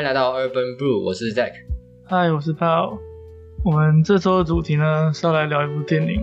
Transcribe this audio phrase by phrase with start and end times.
[0.00, 1.52] 欢迎来到 Urban Blue，我是 Zack。
[2.06, 2.98] 嗨，我是 Paul。
[3.62, 6.22] 我们这周的主题呢是要来聊一部电影。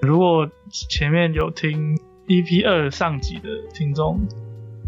[0.00, 1.98] 如果前面有听
[2.28, 4.20] EP 二上集的听众，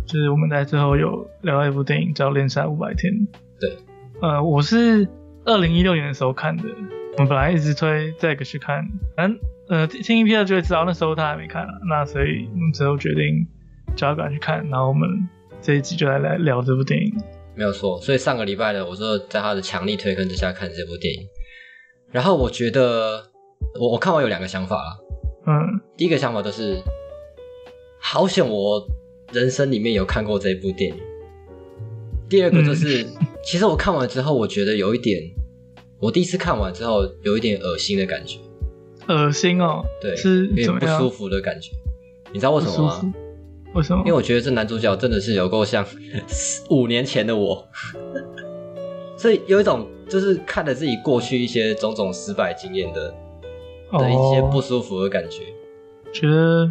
[0.06, 3.12] 就是我们在最后有聊到一部电影叫《恋杀五百天》。
[3.58, 3.76] 对，
[4.20, 5.08] 呃，我是
[5.44, 6.62] 二零一六年的时候看的。
[7.14, 9.40] 我们本来一直推 Zack 去看，反正
[9.70, 11.72] 呃听 EP 二就会知道那时候他还没看啊。
[11.88, 13.44] 那所以我们最后决定
[13.96, 15.28] 叫他赶去看，然后我们
[15.60, 17.12] 这一集就来来聊这部电影。
[17.60, 21.28] 没有错，所以上个礼拜呢，我就在他的强力推坑之下看这部电影。
[22.10, 23.22] 然后我觉得，
[23.78, 24.98] 我我看完有两个想法啦。
[25.46, 26.78] 嗯，第一个想法就是，
[28.00, 28.82] 好险我
[29.30, 30.96] 人生里面有看过这部电影。
[32.30, 33.06] 第二个就是，
[33.44, 35.20] 其实我看完之后，我觉得有一点，
[36.00, 38.38] 我第一次看完之后有一点恶心的感觉，
[39.06, 40.96] 恶心哦，对，是有点？
[40.96, 41.72] 不舒服的感觉。
[42.32, 43.14] 你知道为什么吗？
[43.74, 44.02] 为什么？
[44.04, 45.84] 因为我觉得这男主角真的是有够像
[46.70, 47.66] 五年前的我，
[49.16, 53.14] 所以有一种就是看着自己过去一些种种失败经验的
[53.92, 55.42] 的一些不哦、舒服的感觉。
[56.12, 56.70] 觉得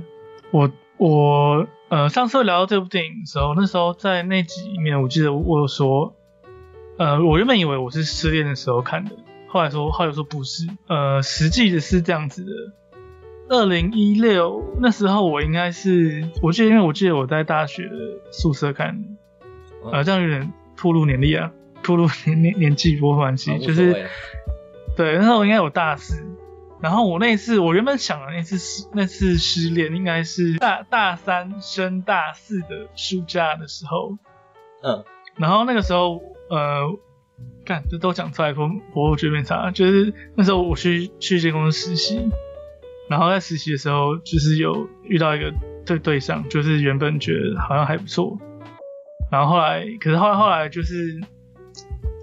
[0.52, 6.14] 我我呃上次聊到这部电影的时候，那时候在那集里面，我记得我有说，
[6.98, 9.12] 呃，我原本以为我是失恋的时候看的，
[9.48, 12.52] 后来说后来说不是，呃，实际的是这样子的。
[13.50, 17.90] 二零一六那时候我应该是，我记得因为我记得我在大学
[18.32, 19.04] 宿舍看
[19.92, 21.52] 呃，这样有点暴露年龄啊，
[21.84, 24.06] 暴露年年年纪不关系，好无就是
[24.96, 26.24] 对，那时候我应该有大四，
[26.80, 34.18] 然后我那次我原本想的那次失那次失恋应该是大大三升大四的暑假的时候，
[34.84, 35.04] 嗯，
[35.38, 36.84] 然后那个时候呃，
[37.66, 38.70] 干这都讲出来，我
[39.10, 42.30] 我觉得没差，就是那时候我去去一间公司实习，
[43.10, 45.52] 然后在实习的时候就是有遇到一个
[45.86, 48.38] 对对象，就是原本觉得好像还不错，
[49.32, 51.20] 然后后来可是后来后来就是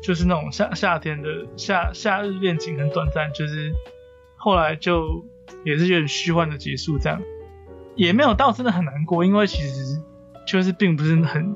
[0.03, 3.73] 就是那种夏夏天的夏夏日恋情很短暂，就是
[4.37, 5.27] 后来就
[5.65, 7.21] 也是有点虚幻的结束，这样。
[7.97, 10.01] 也没有到真的很难过，因为其实
[10.47, 11.55] 就是并不是很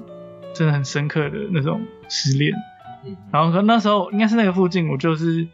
[0.55, 2.53] 真的很深刻的那种失恋。
[3.05, 3.17] 嗯。
[3.31, 5.47] 然后可那时候应该是那个附近，我就是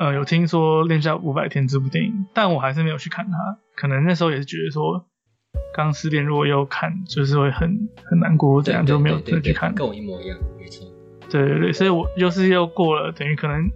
[0.00, 3.58] 呃有听说《恋下五百天》这部电影，但我还是没有去看它。
[3.76, 5.04] 可能那时候也是觉得说，
[5.74, 9.74] 刚失恋如果又看，就是会很很难过，这样就没有再去看。
[9.74, 10.88] 跟我一模一样，没错。
[11.28, 13.70] 对对对，所以我又是又过了，等于可能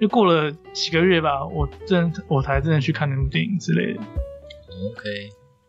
[0.00, 4.00] 又过了几个月吧，我真我才真的去看那部电影之类的。
[4.90, 5.08] OK，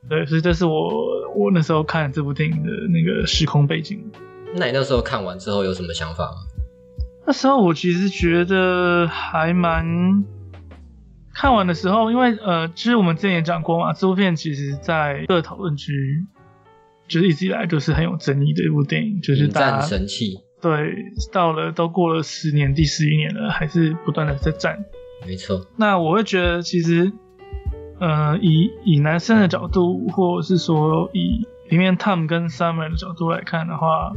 [0.09, 4.11] 对，所以这是我我那时候看这部电影的那个时空背景。
[4.57, 6.37] 那你那时候看完之后有什么想法吗？
[7.27, 10.23] 那时候我其实觉得还蛮，
[11.33, 16.25] 看完的时候，因为呃，其实我们之前也讲过嘛，这部片其实在各讨论区，
[17.07, 20.95] 就是一直以来都是很有争议的一部电影，就是引战大家神器，对
[21.33, 24.85] 到了都过了十年，第十一年了，还是不断的在战。
[25.25, 25.65] 没错。
[25.77, 27.11] 那我会觉得，其实，
[27.99, 34.13] 呃，以以男生的角度，或者是说以里面 Tom 跟 Summer 的角度来看的话，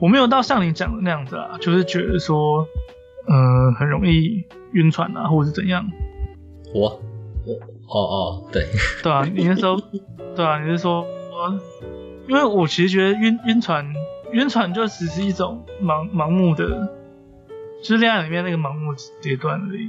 [0.00, 2.66] 我没有到像你讲的那样子啊，就是觉得说，
[3.26, 5.90] 呃，很容易晕船啊，或者是怎样，
[6.74, 7.00] 我？
[7.46, 7.54] 我？
[7.86, 8.66] 哦哦，对，
[9.02, 9.78] 对啊，你那时候，
[10.34, 11.06] 对啊，你是说，
[12.26, 13.86] 因为我其实觉得晕晕船，
[14.32, 16.88] 晕船就只是一种盲盲目的，
[17.82, 19.88] 就是恋爱里面那个盲目阶段而已。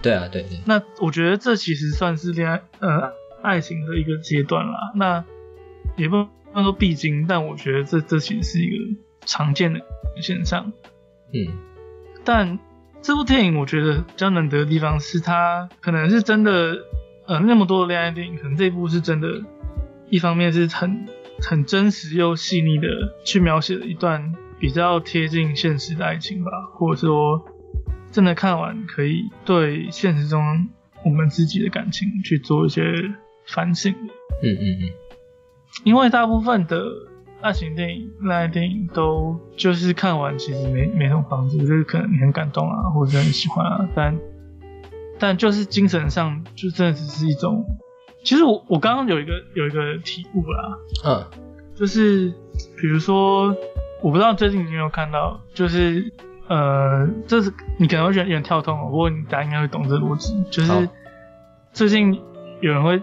[0.00, 4.92] 对啊，对对，那我觉得这其实算是恋爱呃爱情的一个阶段啦。
[4.94, 5.24] 那
[5.96, 9.80] 也不能说必经，但我觉得这这其实是一个常见的
[10.20, 10.72] 现象。
[11.32, 11.46] 嗯，
[12.24, 12.58] 但
[13.00, 16.76] 这部电影我觉得比较难得的地方是，它可能是真的
[17.26, 19.28] 呃那么多的恋爱电影，可能这一部是真的，
[20.08, 21.06] 一方面是很
[21.40, 22.86] 很真实又细腻的
[23.24, 27.44] 去描写了一段比较贴近现实的爱情吧，或者说
[28.10, 30.68] 真的看完可以对现实中
[31.04, 32.82] 我们自己的感情去做一些
[33.46, 33.92] 反省。
[34.42, 34.90] 嗯嗯嗯，
[35.84, 36.84] 因为大部分的
[37.42, 44.16] 爱情电影、恋爱电影都就是看完其实没没什么帮助，就是可能你很感动啊，或者是很喜欢啊，但
[45.18, 47.64] 但就是精神上就真的只是一种。
[48.24, 51.24] 其实我我刚刚有一个有一个体悟啦，嗯，
[51.74, 52.32] 就是
[52.80, 53.48] 比如说，
[54.00, 56.12] 我不知道最近你有没有看到，就是
[56.46, 60.88] 呃，这是你可能会觉得有点跳痛哦，不过你大家应该会懂这逻辑，就是
[61.72, 62.20] 最近
[62.60, 63.02] 有人会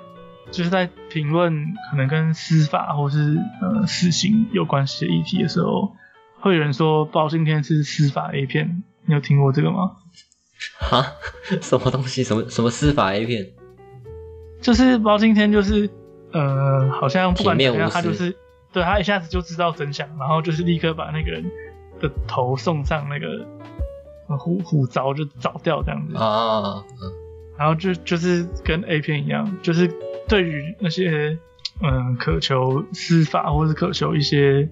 [0.52, 1.54] 就是在评论
[1.92, 5.96] 可能跟司法或是呃死刑有关系的议题的时候，
[6.40, 9.92] 会有人说包青天是司法 A 片，你有听过这个吗？
[10.80, 11.06] 哈，
[11.62, 12.24] 什么东西？
[12.24, 13.48] 什么什么司法 A 片？
[14.62, 15.90] 就是包青天就是
[16.34, 18.36] 呃，好像不管怎样，他就是
[18.74, 21.50] 对他一下子就知道真相，然后就是立刻把那个人
[22.02, 23.48] 的头送上那个
[24.38, 26.84] 虎虎凿就凿掉这样子啊，
[27.58, 29.88] 然后就就是跟 A 片一样，就是
[30.30, 31.38] 对于那些
[31.84, 34.70] 嗯渴求司法或是渴求一些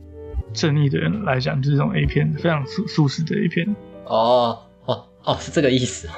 [0.54, 3.76] 正义的人来讲，就是这种 A 片非常素素食的 A 片。
[4.06, 6.14] 哦哦哦，是这个意思哦。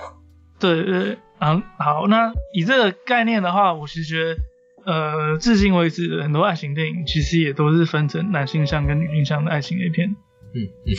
[0.59, 4.41] 对对，嗯好，那以这个概念的话，我其实觉得。
[4.85, 10.15] 呃，至今为止的很多爱情电影，其实也都是分成男性向跟女性向的爱情 A 片。
[10.55, 10.89] 嗯嗯，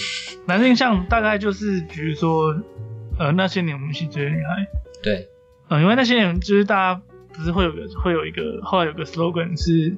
[0.47, 2.55] 男性向大概就是，比如说，
[3.19, 4.69] 呃，那些年我们一起追的女孩。
[5.03, 5.29] 对。
[5.69, 9.97] 呃，因为那些年就是大家不是会有个会有一个后来有个 slogan 是，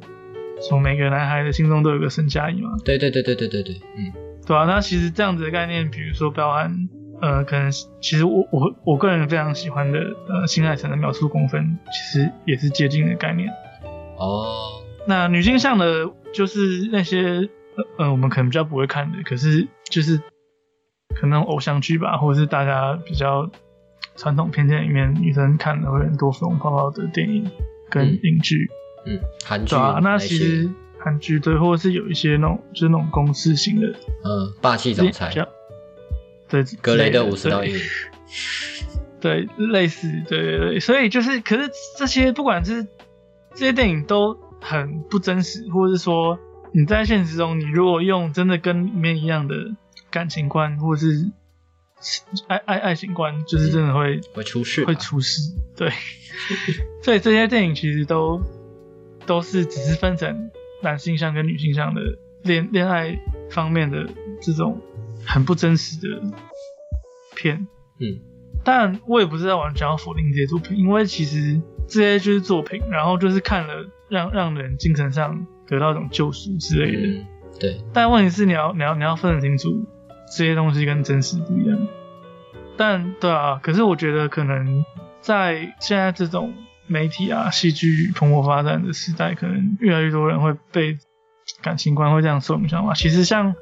[0.68, 2.70] 从每个男孩的心中都有个沈佳宜嘛。
[2.84, 4.12] 对对对对对对对，嗯，
[4.46, 6.88] 对啊，那其实这样子的概念，比如说包含，
[7.20, 9.98] 呃，可能其实我我我个人非常喜欢的，
[10.28, 13.48] 呃，新海诚的秒速公分，其实也是接近的概念。
[14.18, 17.48] 哦，那女性向的，就是那些
[17.98, 20.20] 呃，我们可能比较不会看的，可是就是
[21.14, 23.50] 可能偶像剧吧，或者是大家比较
[24.22, 27.50] 传统偏见里面女生看的会很多粉红泡泡的电影
[27.90, 28.70] 跟影剧，
[29.04, 33.88] 嗯，韩剧啊，那其实韩剧对，或者是有一些那种就是那种公司型的，
[34.24, 35.34] 嗯，霸气总裁，
[36.48, 37.80] 对，格雷的五十道阴影，
[39.20, 42.86] 对，类似，对对对，所以就是，可是这些不管是。
[43.54, 46.38] 这些电影都很不真实，或者是说
[46.72, 49.54] 你在现实中，你如果用真的跟里面一样的
[50.10, 51.30] 感情观，或者是
[52.48, 55.40] 爱爱爱情观，就是真的会会出事，会出事。
[55.76, 55.90] 对，
[57.02, 58.40] 所以这些电影其实都
[59.26, 60.50] 都是只是分成
[60.82, 62.00] 男性向跟女性向的
[62.42, 63.18] 恋恋爱
[63.50, 64.08] 方面的
[64.40, 64.80] 这种
[65.24, 66.22] 很不真实的
[67.34, 67.66] 片。
[67.98, 68.20] 嗯，
[68.64, 71.60] 但我也不是在完全要否定这些作品，因为其实。
[71.88, 77.26] 这些就是作品，然后就是看了让让人精神上得到一种救赎之类的。
[77.58, 77.80] 对。
[77.92, 79.84] 但问题是你要你要你要分得清楚
[80.36, 81.78] 这些东西跟真实不一样。
[82.76, 84.84] 但对啊，可是我觉得可能
[85.20, 86.52] 在现在这种
[86.86, 90.98] 媒体啊、戏剧蓬勃发展的时代，可能越来越多人会被
[91.62, 92.94] 感情观会这样受影响吧。
[92.94, 93.54] 其实像。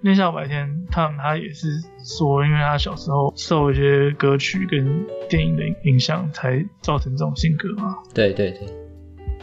[0.00, 1.66] 念笑白天，他他也是
[2.04, 7.96] 说，因为他小时候受一些歌曲跟电影的影响，才造成这种性格嘛。
[8.14, 8.60] 对对对，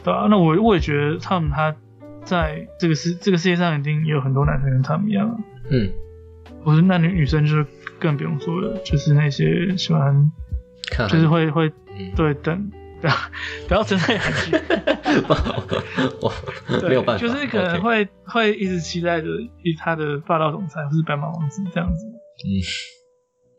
[0.01, 0.27] 对啊。
[0.29, 1.75] 那我我也觉得，他们他
[2.23, 5.43] 在这个世这个世界上，一定也有很多男生跟他们一样。
[5.69, 5.91] 嗯。
[6.65, 7.65] 不是，那女女生就是
[7.99, 10.31] 更不用说了，就是那些喜欢，
[11.09, 11.71] 就是会会
[12.15, 12.71] 对等。
[13.01, 13.13] 不要
[13.67, 14.57] 不要针对韩剧，
[16.21, 16.33] 我
[16.87, 19.27] 没有办法，就是可能会会一直期待着
[19.63, 22.05] 以他的霸道总裁或是白马王子这样子。
[22.07, 22.49] 嗯，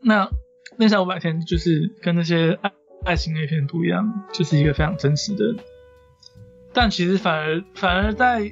[0.03, 0.29] 那
[0.77, 2.71] 那下五百天就是跟那些爱
[3.05, 5.63] 爱情那片不一样，就是一个非常真实的。
[6.73, 8.51] 但其实反而反而在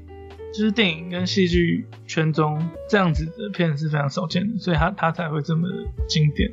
[0.58, 5.68] 就是电影跟戏剧圈中这样子的片是非常少见的，所以他他才会这么
[6.08, 6.50] 经典。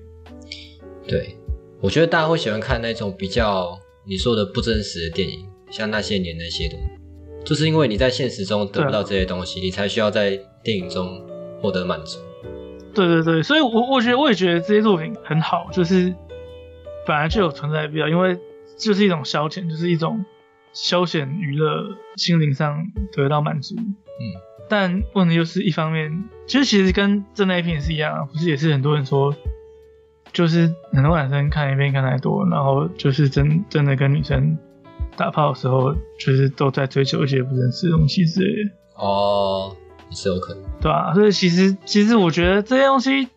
[1.07, 1.37] 对，
[1.81, 3.79] 我觉得大家会喜欢看那种比较。
[4.05, 6.75] 你说的不真实的电影，像那些年那些的，
[7.45, 11.25] 就是因为你在现实中得不到这些东西，你才需要在电影中
[11.61, 12.19] 获得满足。
[12.93, 16.13] 对对对，所以我我觉得我也觉得这些作品很好，就是
[17.07, 18.37] 本来就有存在必要，因为
[18.77, 20.25] 就是一种消遣，就是一种
[20.73, 23.75] 休闲娱乐，心灵上得到满足。
[23.77, 24.41] 嗯。
[24.69, 29.35] 但问题就是一方面，其实其实跟真的一片是一样，不是也是很多人说。
[30.33, 34.57] 就是很多男生看一遍看太多，然后就是真真的跟女生
[35.15, 38.71] 打炮的时候，就是都在追求一些不认识的东西之类的。
[38.95, 39.77] 哦，
[40.09, 40.65] 也是有可能。
[40.81, 43.29] 对啊，所以其实其实我觉得这些东西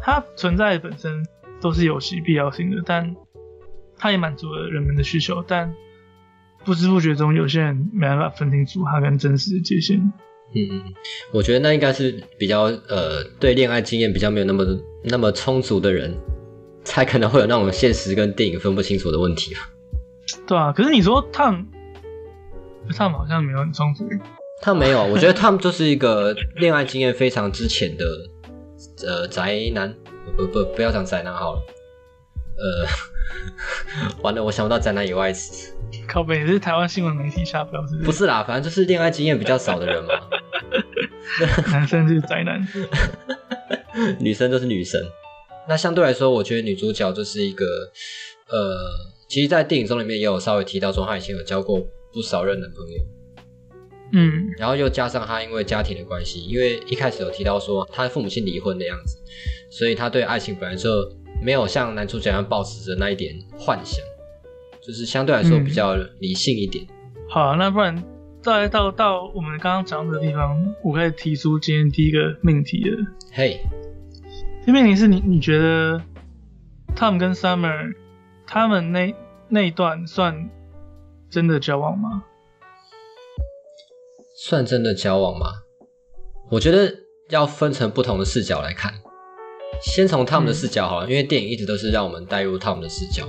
[0.00, 1.26] 它存在本身
[1.60, 3.16] 都是有其必要性的，但
[3.96, 5.74] 它也满足了人们的需求，但
[6.68, 9.96] 不知不觉中有些人没办法分清楚他跟真实的界限。
[10.54, 10.82] 嗯，
[11.32, 14.66] 我觉得那应该是比较呃，对恋爱经验比较没有那么
[15.02, 16.14] 那么充足的人，
[16.84, 19.60] 才可能会有那种现实跟电影分不清楚的问题吧。
[20.46, 21.66] 对啊，可是你说他们，
[22.94, 24.06] 他们好像没有很充足。
[24.60, 28.04] 他没有，我觉得他们就是一个恋爱经验非常之浅的
[29.06, 29.94] 呃宅男，
[30.36, 31.62] 不不不要讲宅男好了。
[32.58, 32.86] 呃，
[34.22, 35.74] 完了，我想不到宅男以外词。
[36.06, 37.96] 靠背，是台湾新闻媒体下标是？
[38.04, 40.14] 不是啦，反正就是恋爱经验比较少的人嘛。
[41.70, 42.66] 男生就是宅男，
[44.18, 45.00] 女生就是女生。
[45.68, 47.64] 那相对来说，我觉得女主角就是一个，
[48.48, 48.76] 呃，
[49.28, 51.78] 其实，在电影中里面也有稍微提到说，她以前有交过
[52.12, 53.04] 不少任男朋友。
[54.12, 59.18] 嗯，然后又加上她因为家庭的关系，因为一开始有提到说她的父母亲离婚的样子，
[59.70, 61.04] 所以她对爱情本来就
[61.42, 64.04] 没有像男主角一样保持着那一点幻想，
[64.80, 66.86] 就是相对来说比较理性一点。
[67.28, 68.02] 好，那不然。
[68.40, 72.96] 再到到我们刚刚讲的地方，我可以提出今天第一个命题了。
[73.32, 73.60] 嘿，
[74.64, 76.00] 这命题是你你觉得
[76.96, 77.94] Tom 跟 Summer
[78.46, 79.12] 他们那
[79.48, 80.48] 那一段算
[81.28, 82.22] 真的交往吗？
[84.36, 85.46] 算真的交往吗？
[86.48, 86.94] 我觉得
[87.30, 88.94] 要分成不同的视角来看。
[89.82, 93.26] 先从他们的视角好了，因为电影一直都是让我们带入他们的视角。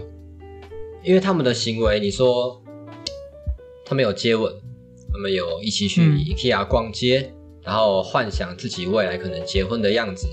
[1.03, 2.62] 因为他们的行为，你说
[3.86, 4.53] 他们有接吻，
[5.13, 7.32] 他们有一起去 IKEA 逛街，
[7.63, 10.27] 然后幻想自己未来可能结婚的样子，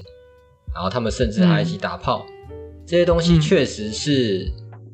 [0.74, 2.26] 然后他们甚至还一起打炮，
[2.84, 4.50] 这些东西确实是，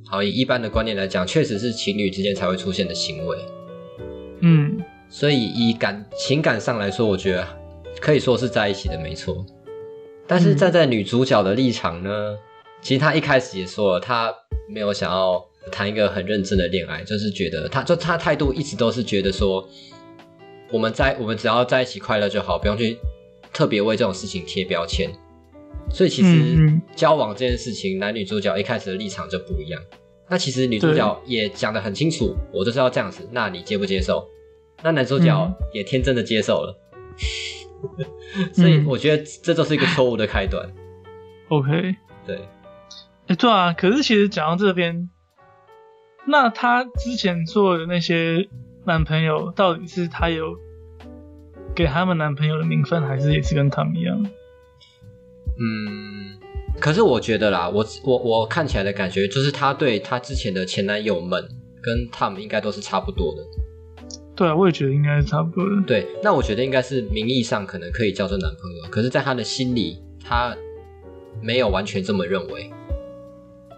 [0.07, 3.39] 好以一般的观念来讲，确实是情侣之间才会出现的行为。
[4.41, 4.77] 嗯，
[5.09, 7.49] 所以以感情感上来说，我觉得
[7.99, 9.45] 可以说是在一起的，没错。
[10.33, 12.37] 但是站在女主角的立场呢，
[12.81, 14.35] 其实她一开始也说了，她
[14.69, 15.45] 没有想要。
[15.71, 19.65] 谈一个很认真的恋爱，就是觉得她就她态度一直都是觉得说，
[20.73, 22.99] 我们在我们只要在一起快乐就好，不用去
[23.53, 25.09] 特别为这种事情贴标签。
[25.89, 29.81] 所以其实交往这件事情，男女主角一开始的立场就不一样。
[30.29, 34.27] 那其实女主角也讲得很清楚，我就是要这样子，那你接不接受？
[34.83, 36.77] 那男主角也天真的接受了。
[38.53, 40.69] 所以我觉得这就是一个错误的开端。
[41.49, 41.97] OK，
[42.27, 42.49] 对，
[43.27, 43.73] 哎，对啊。
[43.73, 45.09] 可是其实讲到这边。
[46.25, 48.49] 那她之前做的那些
[48.85, 50.57] 男朋友，到底是她有
[51.75, 54.25] 给他们男朋友的名分，还是也是跟他们一样？
[55.59, 56.39] 嗯，
[56.79, 61.43] 可是我觉得啦，我我我看起来的感觉，就是她对她之前的前男友们，
[61.83, 63.43] 跟他们应该都是差不多的。
[64.35, 65.83] 对啊，我也觉得应该是差不多的。
[65.87, 70.57] 对，那我觉得应该是名义上可能可以叫做男朋友，可是在他的心里，他
[71.43, 72.71] 没有完全这么认为。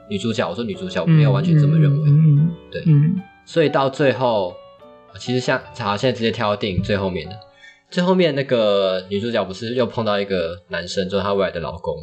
[0.08, 2.08] 女主角，我说女主角我没有完全这么认为，
[2.70, 2.84] 对，
[3.46, 4.54] 所以到最后，
[5.18, 7.34] 其实像好，现在直接跳到电影最后面的，
[7.90, 11.96] 最后面那个女主角不是又碰到一个男生，就是她未来的老公，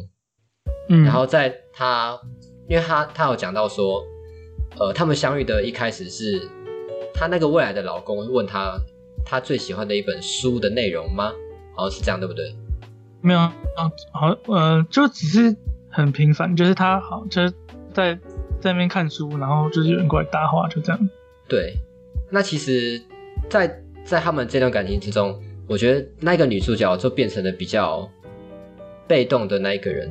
[0.88, 2.18] 嗯，然后在她，
[2.68, 4.02] 因为她她有讲到说，
[4.80, 6.42] 呃，他们相遇的一开始是
[7.14, 8.78] 她那个未来的老公问她，
[9.24, 11.32] 她最喜欢的一本书的内容吗？
[11.74, 12.54] 好像是这样，对不对？
[13.20, 13.52] 没有啊，
[14.12, 15.56] 好，呃，就只是
[15.90, 17.52] 很平凡，就是她好，就是。
[17.94, 18.14] 在
[18.58, 21.10] 在那边看书，然后就是有人过来搭话，就这样。
[21.46, 21.74] 对，
[22.30, 22.98] 那其实，
[23.50, 25.38] 在在他们这段感情之中，
[25.68, 28.10] 我觉得那个女主角就变成了比较
[29.06, 30.10] 被动的那一个人。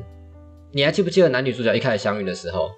[0.72, 2.70] 你还记不记得男女主角一开始相遇的时候，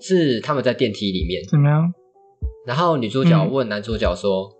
[0.00, 1.92] 是他们在电梯里面怎么样？
[2.66, 4.50] 然后女主角问男主角说：“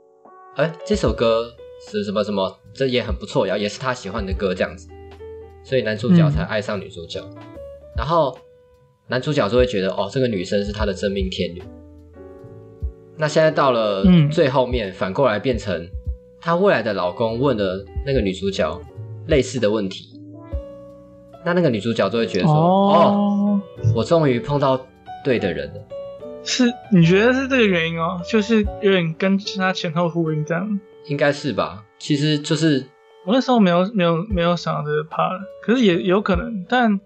[0.56, 1.52] 哎，这首歌
[1.90, 2.58] 是什么什么？
[2.72, 4.88] 这也很不错，然后也是他喜欢的歌，这样子。”
[5.64, 7.20] 所以男主角才爱上女主角，
[7.96, 8.36] 然后。
[9.08, 11.60] 男主角就会觉得，哦，这个女生是他的真命天女。
[13.16, 15.84] 那现在到了最后面，反过来变成
[16.40, 18.80] 他未来的老公问了那个女主角
[19.26, 20.16] 类似的问题，
[21.44, 23.60] 那那个女主角就会觉得说，哦，
[23.96, 24.80] 我终于碰到
[25.24, 25.80] 对的人了。
[26.44, 28.20] 是你觉得是这个原因哦？
[28.28, 30.80] 就是有点跟他前后呼应这样？
[31.06, 31.84] 应该是吧。
[31.98, 32.86] 其实就是
[33.26, 37.00] 我那时候没有没有没有想到这个 part，可是也有可能，但。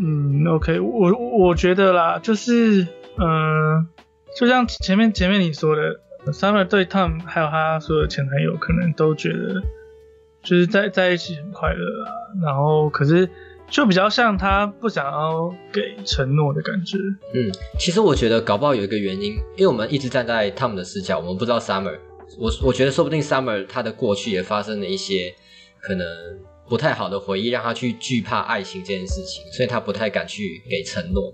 [0.00, 3.88] 嗯，OK，我我觉得啦，就是，嗯，
[4.36, 9.60] 就像前面前面你说的，Summer 对 Tom 还有他所有前男友，可能都觉得
[10.44, 12.10] 就是在在一起很快乐啊，
[12.44, 13.28] 然后可是
[13.70, 16.96] 就比较像他不想要给承诺的感觉。
[17.34, 21.98] 嗯，其实我觉得搞不好有一个原因，因为我们一直站在 Tom 的视角，我们不知道 Summer，
[22.38, 25.34] 我我觉得说不定 Summer 他的过去也发生了一些
[25.80, 26.06] 可能。
[26.68, 31.32] 不太好的回忆让他去惧怕爱情这件事情，所以他不太敢去给承诺，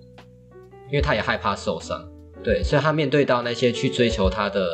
[0.87, 2.09] 因为他也害怕受伤。
[2.45, 4.65] 对，所以他面对到那些去追求他的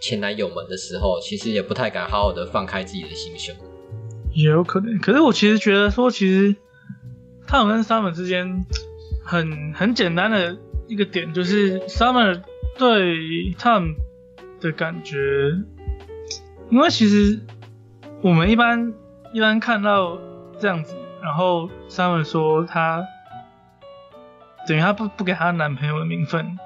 [0.00, 3.54] 前男友们的时候，其实也不太敢好好的放开自己的心胸。
[4.32, 6.56] 也有可能，可是我其实觉得说，其实
[7.48, 8.64] 汤姆跟 Summer 之间
[9.24, 12.42] 很很简单的一个点，就是 Summer
[12.78, 13.16] 对
[13.54, 13.94] Tom
[14.60, 15.16] 的感觉，
[16.70, 17.40] 因为其实
[18.22, 18.94] 我们一般。
[19.30, 20.18] 一般看到
[20.58, 23.04] 这样子，然后 Summer 说她
[24.66, 26.56] 等于她不不给她男朋友的名分，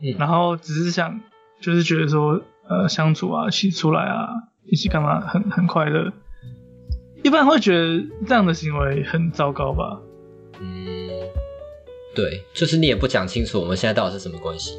[0.00, 1.20] 嗯，然后只是想
[1.60, 4.28] 就是觉得说呃相处啊，一起出来啊，
[4.64, 6.12] 一起干嘛很很快乐。
[7.24, 9.98] 一般会觉得这样的行为很糟糕吧？
[10.60, 11.08] 嗯，
[12.14, 14.78] 对，就是你也不讲清楚我们现在到底是什么关系。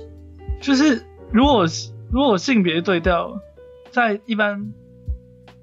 [0.62, 1.66] 就是如果
[2.12, 3.40] 如果性别对调，
[3.92, 4.72] 在一般。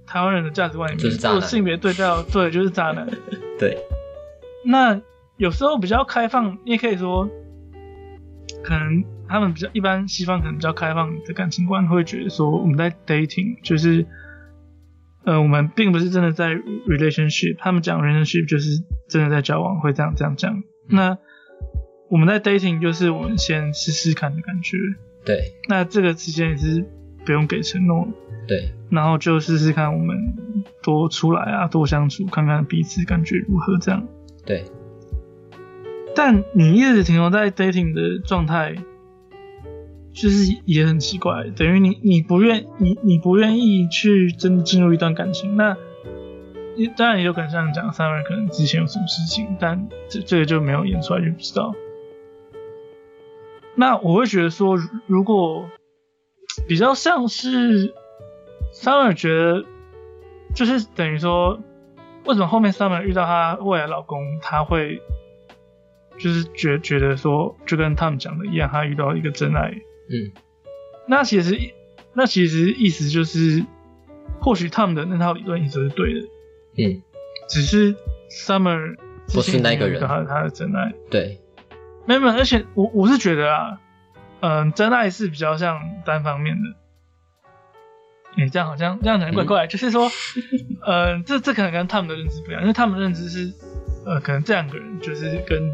[0.05, 3.09] 台湾人的价值观里面，就是如果性别对调，对，就是渣男。
[3.59, 3.79] 对。
[4.63, 5.01] 那
[5.39, 7.27] 有时候比较开放，你也可以说，
[8.63, 14.05] 可能他们比较一般，西方可能比较开放的感情观，会觉得说，我们在 dating 就是，
[15.25, 20.63] 呃，我们并不是真的在 relationship，他们讲 relationship 就是真的在交往，会这样这样讲。
[20.89, 21.17] 那
[22.09, 24.77] 我们在 dating 就是我们先试试看的感觉。
[25.25, 26.85] 对那这个之间也是
[27.25, 28.09] 不用给承诺，
[28.49, 30.17] 对，然后就试试看我们
[30.83, 34.09] 多出来啊，多相处，看看彼此感觉如何这样。
[34.45, 34.65] 对，
[36.17, 38.75] 但你一直停留在 dating 的状态，
[40.13, 45.77] 就是也很奇怪，等于你你不愿你你不愿意去真的进入一段感情，那
[46.97, 51.75] 当然也有可能像讲 Summer 可能之前有什么事情，但这这个就没有演出来就不知道。
[53.75, 55.69] 那我会觉得说，如果
[56.69, 57.95] 比较像是
[58.75, 59.65] Summer 觉得，
[60.55, 61.59] 就是等于说，
[62.27, 65.01] 为什么后面 Summer 遇到她未来老公，她会
[66.19, 69.75] 就是觉觉得说，就跟他们讲的一样，她遇到一个真爱。
[70.09, 70.33] 嗯。
[71.07, 71.59] 那其实
[72.15, 73.65] 那其实意思就是，
[74.41, 76.29] 或许他们的那套理论一直是对的，
[76.79, 77.03] 嗯，
[77.49, 77.95] 只是
[78.31, 78.97] Summer
[79.33, 80.01] 不是那个人。
[80.01, 80.93] 他他的真爱。
[81.11, 81.41] 对，
[82.07, 83.81] 没有没有，而且我我是觉得啊，
[84.41, 86.77] 嗯、真爱是比较像单方面的。
[88.39, 90.11] 诶、这样好像这样讲怪怪，就是说，
[90.87, 93.53] 呃，这这可能跟他们的认知不一样，因为他们的认知是，
[94.07, 95.71] 呃，可能这两个人就是跟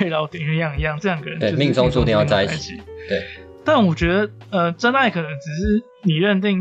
[0.00, 2.76] 月老点鸳鸯一样，这两个人对命中注定要在一起
[3.08, 3.22] 对，
[3.64, 6.58] 但我觉得，呃，真爱可能只是你认定，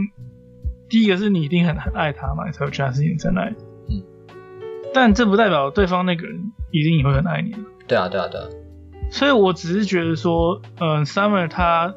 [0.89, 3.53] 第一个是你一定很很爱他嘛，你才会觉得他是你真爱。
[3.89, 4.03] 嗯。
[4.93, 7.55] 但这不代表对方那个人一定也会很爱你。
[7.87, 8.47] 对啊，对啊，对啊，
[9.11, 11.93] 所以我只是觉得说，嗯、s u m m e r 他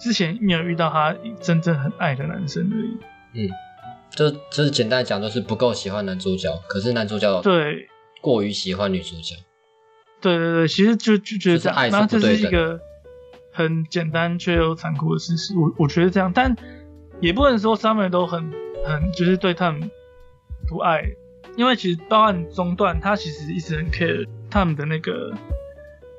[0.00, 2.98] 之前没有遇到他真正很爱的男生而已。
[3.34, 3.50] 嗯，
[4.10, 7.86] 就就是简单讲，就是不够喜欢男主角，可是男主角对，
[8.20, 9.36] 过于喜欢女主角，
[10.22, 12.80] 对对对，其实就就觉得这样，就是爱是然后这是一个
[13.50, 15.54] 很简单却又残酷的事实。
[15.58, 16.56] 我我觉得这样，但
[17.20, 18.50] 也不能说 Summer 都很
[18.84, 19.90] 很就是对他们
[20.68, 21.02] 不爱，
[21.56, 25.34] 因为其实包含中段，他其实一直很 care 他们的那个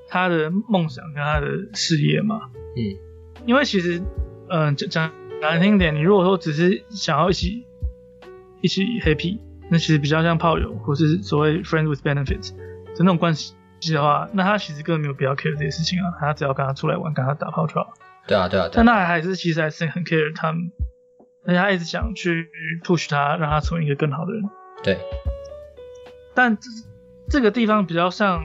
[0.09, 2.51] 他的梦想跟他的事业嘛。
[2.75, 2.97] 嗯，
[3.45, 4.01] 因为其实，
[4.49, 5.11] 嗯、讲讲
[5.41, 7.65] 难听点，你如果说只是想要一起
[8.61, 9.39] 一起 happy，
[9.69, 13.53] 那其实比较像炮友或是所谓 friend with benefits 的那种关系
[13.91, 17.91] 的话，那他其实根本没有必要 care 这些事情啊，他只要跟他出来玩，跟他打炮就好。
[18.27, 20.71] 对啊，对啊，对但啊，他还是其实还是很 care 他们，
[21.47, 22.47] 而且他一直想去
[22.83, 24.43] push 他，让他成为一个更好的人。
[24.83, 24.97] 对，
[26.35, 26.69] 但这
[27.29, 28.43] 这个地方比较像，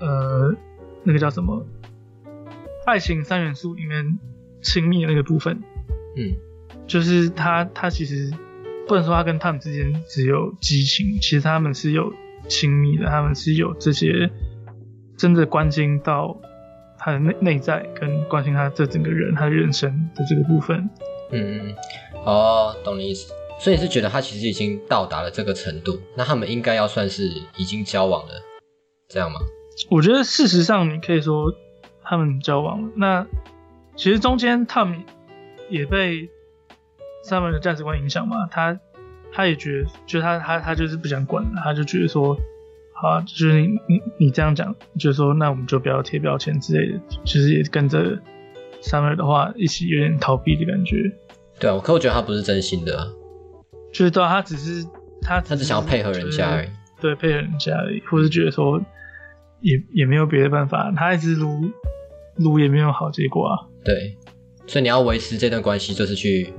[0.00, 0.54] 呃，
[1.04, 1.66] 那个叫什么？
[2.86, 4.18] 爱情三元素里面
[4.60, 5.62] 亲密的那个部分，
[6.16, 6.36] 嗯，
[6.86, 8.30] 就是他他其实
[8.86, 12.12] 不能说他跟他们之间只有激情，其实他们是有
[12.46, 14.30] 亲密的，他们是有这些
[15.16, 16.36] 真的关心到
[16.98, 20.88] 他的内内在，跟关心他这整个人他的人生的这个部分。
[21.30, 21.74] 嗯嗯嗯，
[22.24, 23.32] 哦，懂你意思。
[23.60, 28.32] 所以你是觉得他其实已经到达了这个程度，那他们应该要算是已经交往了，
[29.08, 29.38] 这样吗？
[29.90, 31.52] 我觉得事实上你可以说
[32.02, 33.26] 他们交往了，那
[33.96, 35.04] 其实中间他们
[35.70, 36.28] 也被
[37.24, 38.78] Summer 的价值观影响嘛，他
[39.32, 42.40] 他也觉得，就他他他就是不想管了，他就觉得说，好、
[43.04, 48.18] 啊，就是你你你这样讲，就是说那我们就不要贴标签之类的，就是也跟着
[48.82, 50.96] Summer 的话一起有点逃避的感觉，
[51.58, 53.06] 对啊，我可我觉得他不是真心的啊，
[53.92, 54.84] 就是对啊他只是
[55.20, 56.68] 他他只想要配合人家而已。
[57.00, 58.80] 对，配合人家而已，或是觉得说
[59.60, 61.70] 也也没有别的办法，他一直撸
[62.36, 63.68] 撸也没有好结果啊。
[63.84, 64.16] 对，
[64.66, 66.50] 所以你要维持这段关系，就是去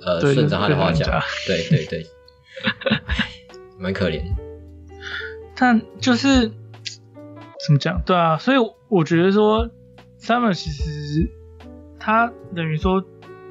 [0.00, 1.08] 呃顺着他的话讲
[1.46, 2.06] 对对对，
[3.78, 4.22] 蛮可怜。
[5.58, 6.48] 但就是
[7.66, 8.00] 怎么讲？
[8.06, 9.68] 对啊，所以我觉得说
[10.20, 11.28] ，Summer 其实
[11.98, 13.04] 他等于说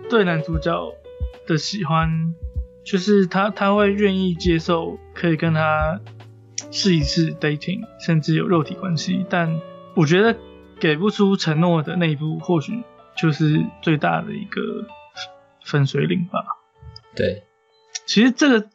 [0.10, 0.94] 对男主角
[1.46, 2.34] 的喜欢，
[2.86, 6.00] 就是他他会愿意接受可以跟他
[6.72, 9.60] 试一试 dating，甚至有肉体关系，但
[9.94, 10.38] 我觉得
[10.80, 12.84] 给不出承诺的那一步，或许
[13.18, 14.62] 就是最大的一个
[15.66, 16.40] 分水岭吧。
[17.16, 17.44] 对，
[18.06, 18.70] 其实这个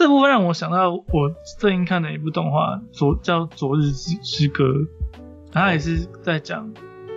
[0.00, 4.64] 这部分让我想到我最近看的一部动画，昨叫《昨日之之歌》，
[5.52, 6.72] 它也是在讲，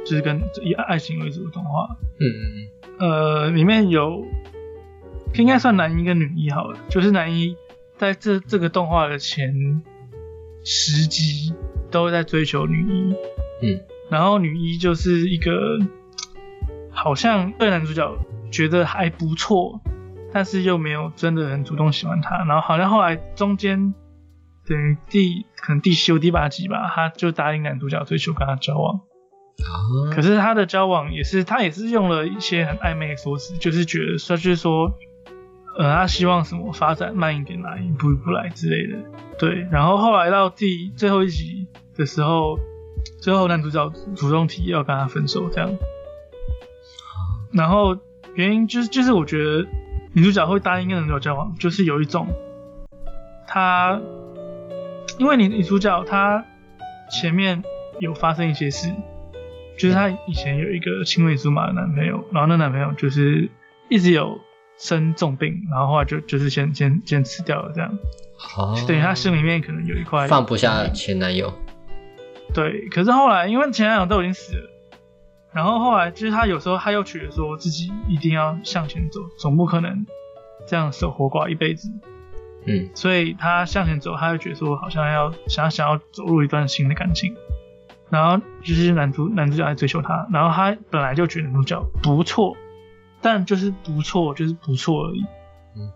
[0.06, 1.96] 就是跟以爱情为主的动画。
[2.20, 4.26] 嗯嗯呃，里面有
[5.36, 7.56] 应该算男一跟女一好了，就是男一
[7.96, 9.82] 在这这个动画的前
[10.66, 11.54] 十集
[11.90, 13.16] 都在追求女一，
[13.66, 15.80] 嗯然后女一就是一个
[16.92, 18.14] 好像对男主角
[18.52, 19.80] 觉得还不错，
[20.34, 23.94] 但是又没有真的很主动喜欢他，然后好像后来中间
[24.66, 29.02] 等于第可能第七或第八集吧，他就答应男主角追求跟他交往，
[30.12, 34.92] 可是他的交往也是他也是用了一些很暧昧的说辞，就是觉得说就是说，
[35.78, 38.98] 呃，他希望什么发展慢一点来，一步一步来之类的。
[39.38, 42.58] 对，然后后来到第最后一集的时候，
[43.22, 45.72] 最后男主角主动提要跟他分手，这样。
[47.52, 47.98] 然后
[48.34, 49.68] 原因就是就是我觉得
[50.14, 52.28] 女主角会答应跟男主角交往，就是有一种
[53.48, 54.00] 她，
[55.18, 56.46] 因为女女主角她
[57.10, 57.64] 前面
[58.00, 58.94] 有发生一些事，
[59.78, 63.50] 就是她以前有一个青梅竹马的男朋友，然后那男朋友就是
[63.90, 64.40] 一直有
[64.78, 67.92] 生重病，然后后来就就是先先先辞掉了这样，
[68.58, 71.52] 哦等于她心里面可能有一块放不下前男友，
[72.54, 74.70] 对，可是后来因为前男友都已经死了，
[75.54, 80.06] 然后后来就是他有时候他又觉得说自己一定要向前走，总不可能
[80.66, 81.90] 这样守活寡一辈子，
[82.66, 87.36] 嗯，所以他向前走，他就觉得说好像要想要想要走入一段新的感情，
[88.10, 92.58] 然后就是男主男主角来追求他，然后他本来就觉得男主角不错，
[93.22, 95.24] 但就是不错，就是不错而已，
[95.76, 95.92] 嗯，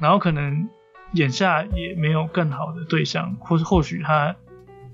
[0.00, 0.68] 然后可能
[1.12, 4.36] 眼下也没有更好的对象，或是或许他，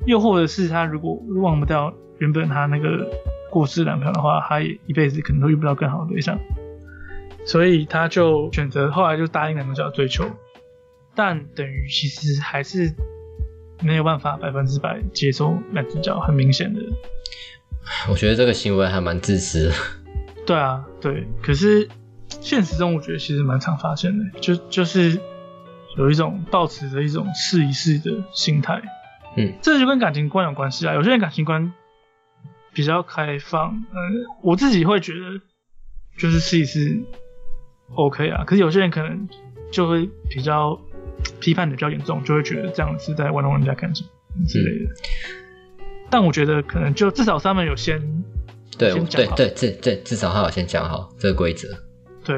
[0.06, 3.08] 又或者是他如果忘不掉原本他那个
[3.50, 6.38] 过世男朋友的话，他也一辈子可能都遇不到更好的对象，
[7.44, 10.24] 所以他就选择后来就答应男主角追求，
[11.14, 12.92] 但等于其实还是
[13.82, 16.80] 没有办法百分之百接受男主角，很明显的，
[18.08, 19.74] 我觉得这个行为还蛮自私的。
[20.46, 21.88] 对啊，对，可是
[22.28, 25.20] 现实中我觉得其实蛮常发现的，就就是
[25.96, 28.80] 有一种抱持着一种试一试的心态，
[29.36, 30.94] 嗯，这就跟感情观有关系啊。
[30.94, 31.72] 有些人感情观
[32.76, 33.98] 比较开放，呃，
[34.42, 35.40] 我自己会觉得
[36.18, 37.00] 就是试一试
[37.94, 39.26] OK 啊，可是有些人可能
[39.72, 40.78] 就会比较
[41.40, 44.06] 批判的比较严重，就会觉得这样是在玩弄人家感情
[44.46, 44.90] 之类的。
[46.10, 47.98] 但我觉得可能就至少他们有先
[48.76, 51.66] 对先对对，至至至少他有先讲好这个规则。
[52.26, 52.36] 对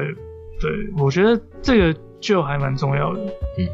[0.61, 3.25] 对，我觉得这个就还蛮重要的。
[3.57, 3.67] 嗯，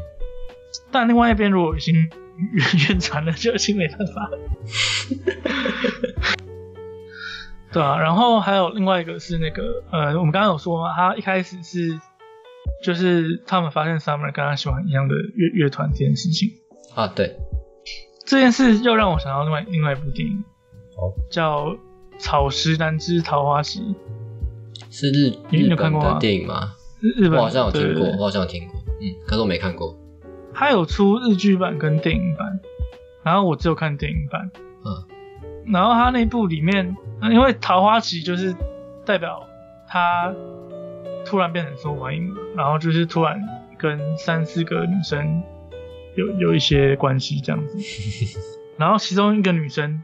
[0.90, 1.94] 但另外一边如果已经
[2.90, 4.38] 晕船了，就已经没办法了。
[7.76, 12.00] 对啊，然后还有另外一个是那个呃，我们刚刚有说嘛，他一开始是
[12.82, 16.48] 就是他们发现 Summer 跟他喜欢一样的乐乐团这件事情，
[16.94, 17.36] 啊，对，
[18.24, 20.42] 这件事又让我想到另外另外一部电影，
[20.96, 21.66] 哦，叫
[22.18, 23.80] 《草食男之桃花溪》，
[24.90, 26.72] 是日日本的电影吗？
[27.00, 29.94] 日日本我好像有听过，我好像有听过，嗯，可是我没看过。
[30.54, 32.58] 它有出日剧版跟电影版，
[33.22, 34.50] 然后我只有看电影版。
[34.82, 35.15] 嗯，
[35.66, 38.54] 然后他那部里面，呃因为桃花期就是
[39.04, 39.46] 代表
[39.88, 40.32] 他
[41.24, 43.40] 突然变成受欢迎，然后就是突然
[43.78, 45.42] 跟三四个女生
[46.14, 47.78] 有有一些关系这样子，
[48.78, 50.02] 然后其中一个女生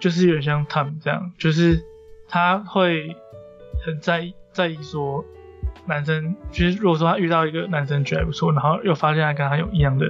[0.00, 1.82] 就是有点像 Tom 这样，就是
[2.28, 3.16] 她会
[3.86, 5.24] 很在意在意说
[5.86, 10.06] 男生，就是如果说他遇到一个男生觉得还不错，然后又发现他跟他有一样的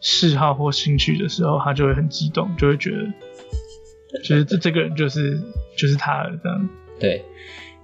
[0.00, 3.12] 嗜好或兴趣的时候，他就会很激动，就会觉得，
[4.24, 5.38] 就是这这个人就是
[5.76, 6.68] 就是他了这样。
[6.98, 7.22] 对，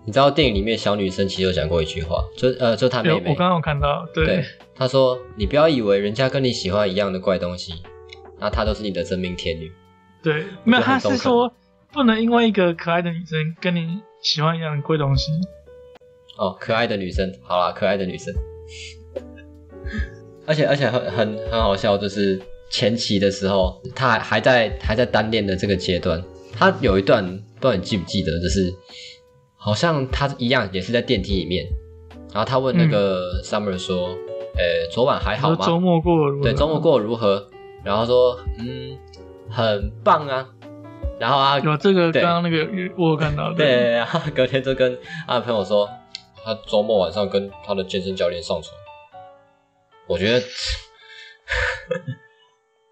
[0.04, 7.74] 你知道电影里面小女生其实有讲过一句话，就呃，就她妹妹，有我刚刚有看到，对对，她说：“你不要以为人家跟你喜欢一样的怪东西，
[8.40, 9.70] 那她都是你的真命天女。
[10.22, 11.52] 对，没有，他我觉得很中肯是说
[11.92, 15.32] 不能因为一个可爱的女生跟你喜欢一样的贵东西，”
[16.38, 18.32] 哦，可爱的女生，好啦，可爱的女生。
[20.46, 22.40] 而且而且很很很好笑，就是
[22.72, 26.20] 前期的时候，他还还在还在单恋的这个阶段，
[26.52, 27.24] 他有一段
[27.60, 28.74] 不知道你记不记得，就是
[29.56, 31.66] 好像他一样也是在电梯里面，
[32.32, 34.08] 然后他问那个 Summer 说
[34.56, 37.48] ：“呃、昨晚还好吗？”周末过得如何对，周末过得如何？
[37.84, 38.98] 然后说，嗯，
[39.50, 40.48] 很棒啊。
[41.20, 45.88] 然后啊，有这个刚刚那个我有看到，对，然后隔天就跟他的朋友说，
[46.42, 48.74] 他周末晚上跟他的健身教练上床。
[50.08, 50.40] 我觉得，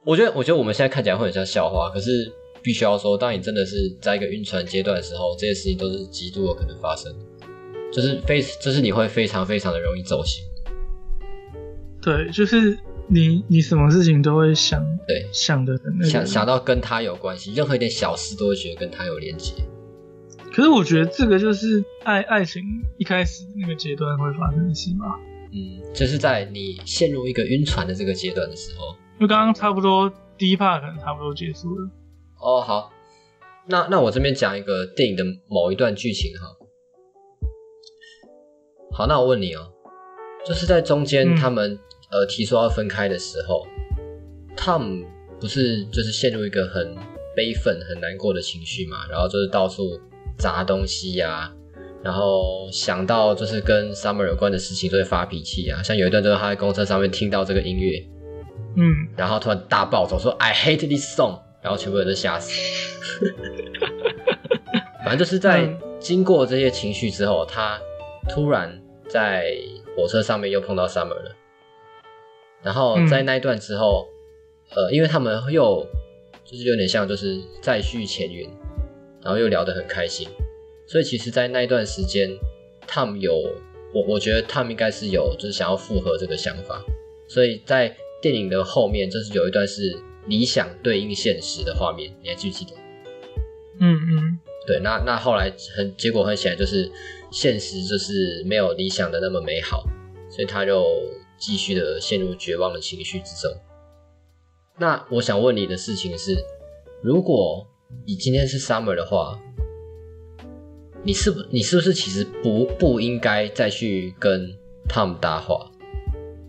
[0.04, 2.32] 我觉得，我觉得我们现在看起来会很像笑话，可是
[2.62, 7.14] 必须要说，当你真的是在一个晕船阶段的时候，这些事情都是极度有可能发生，
[7.92, 10.42] 就是非，就是你会非常非常的容易走心。
[12.00, 19.52] 对，就是你你什么事情都会想对，想的很那个，想想到跟他有关系，任何一点小事都会觉得跟他有连接。
[20.50, 22.62] 可是我觉得这个就是爱爱情
[22.96, 25.20] 一开始那个阶段会发生的事吧，
[25.52, 28.96] 嗯，就是在你陷入一个晕船的这个阶段的时候。
[29.20, 31.90] 因为刚刚差不多第一 part 可能差不多结束了。
[32.40, 32.90] 哦，好，
[33.66, 36.46] 那那我这边讲一个电影的某一段剧情哈。
[38.92, 39.70] 好，那我问你哦，
[40.46, 41.78] 就是在中间嗯他们、
[42.10, 43.66] 呃提出要分开的时候
[44.56, 45.04] ，Tom
[45.38, 46.96] 不是就是陷入一个很
[47.36, 50.00] 悲愤、很难过的情绪嘛，然后就是到处
[50.38, 51.52] 砸东西呀、
[52.02, 55.82] 然后想到就是跟 Summer 有关的事情，就会发脾气啊。
[55.82, 58.02] 像有一段就是他在公车上面听到这个音乐，
[58.80, 62.50] 嗯，然后突然大暴走说 I hate this song，然后全部人都吓死。
[65.04, 65.78] 反正就是在嗯。
[66.00, 67.78] 经过这些情绪之后，他
[68.26, 69.54] 突然在
[69.94, 71.36] 火车上面又碰到 Summer 了。
[72.62, 74.08] 然后在那一段之后，
[74.74, 75.86] 呃，因为他们又
[76.42, 78.48] 就是有点像就是再续前缘，
[79.22, 80.26] 然后又聊得很开心，
[80.88, 82.30] 所以其实，在那一段时间
[82.88, 83.34] ，Tom 有
[83.92, 86.82] 我我觉得 Tom 应该是有就是想要复合这个想法，
[87.28, 92.72] 所以在电影的后面，就是有一段是理想对应现实的画面，你还记不记得？
[93.78, 96.90] 嗯嗯，对，那那后来很结果很显然就是
[97.30, 99.84] 现实就是没有理想的那么美好，
[100.28, 100.84] 所以他就
[101.38, 103.50] 继续的陷入绝望的情绪之中。
[104.78, 106.36] 那我想问你的事情是，
[107.02, 107.66] 如果
[108.06, 109.40] 你今天是 Summer 的话，
[111.02, 114.54] 你是不你是不是其实不不应该再去跟
[114.88, 115.69] Tom 搭话？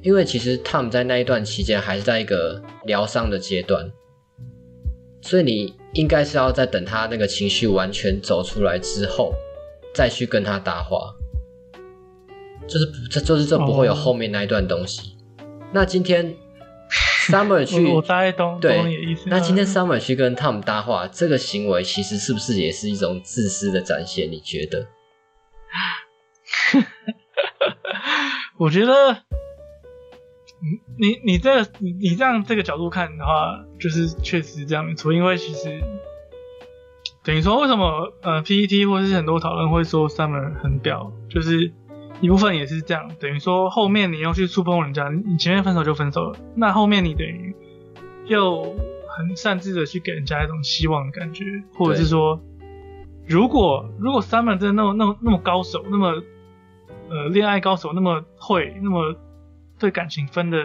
[0.01, 3.91] 因为其实 Tom 在那一段期间还是在一个疗伤的阶段，
[5.21, 9.33] 所以你应该是要在等他那个情绪完全走出来之后，
[9.93, 11.13] 再去跟他搭话，
[12.67, 15.15] 就是不这就是这不会有哦后面那一段东西。
[15.71, 16.35] 那今天
[17.29, 17.75] Summer 去
[18.59, 19.23] 对懂意思。
[19.27, 24.29] 那今天嗯 Summer 去跟 Tom 搭话，这个行为其实是不是也是一种自私的展现？
[24.31, 24.87] 你觉得？
[28.57, 29.23] 我觉得，
[30.61, 35.11] 你你你这你你这样这个角度看的话，就是确实这样没错。
[35.11, 35.81] 因为其实
[37.23, 41.73] 等于说，为什么呃 PPT 或者是很多讨论会说 Summer 很屌，就是
[42.19, 43.09] 一部分也是这样。
[43.19, 47.55] 等于说后面你又去触碰人家，你前面分手就分手了，那后面你等于
[48.27, 48.75] 又
[49.07, 51.43] 很擅自的去给人家一种希望的感觉，
[51.73, 52.39] 或者是说，
[53.27, 56.21] 如果如果 Summer 真的那么那么那么高手，那么
[57.09, 59.15] 呃恋爱高手，那么会，那么
[59.81, 60.57] 对感情分得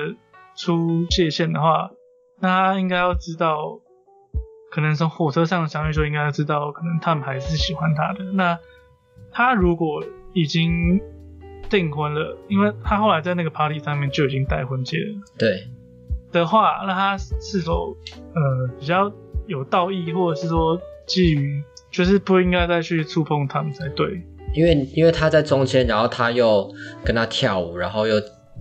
[0.55, 1.90] 出界限的话，
[2.38, 3.81] 那他应该要知道，
[4.70, 8.22] 可能从火车上相遇就应该要知道，可能他们还是喜欢他的。
[8.33, 8.59] 那
[9.33, 11.00] 他如果已经
[11.70, 15.22] 订婚了，因为他后来在那个 party 上面就已经戴婚戒了。
[15.38, 15.66] 对，
[16.31, 17.96] 的话，那他是否
[18.35, 19.11] 呃比较
[19.46, 24.22] 有道义，或者是说基于就是不应该再去触碰他们才对？
[24.55, 26.70] 因为因为他在中间，然后他又
[27.05, 28.14] 跟他跳舞，然后又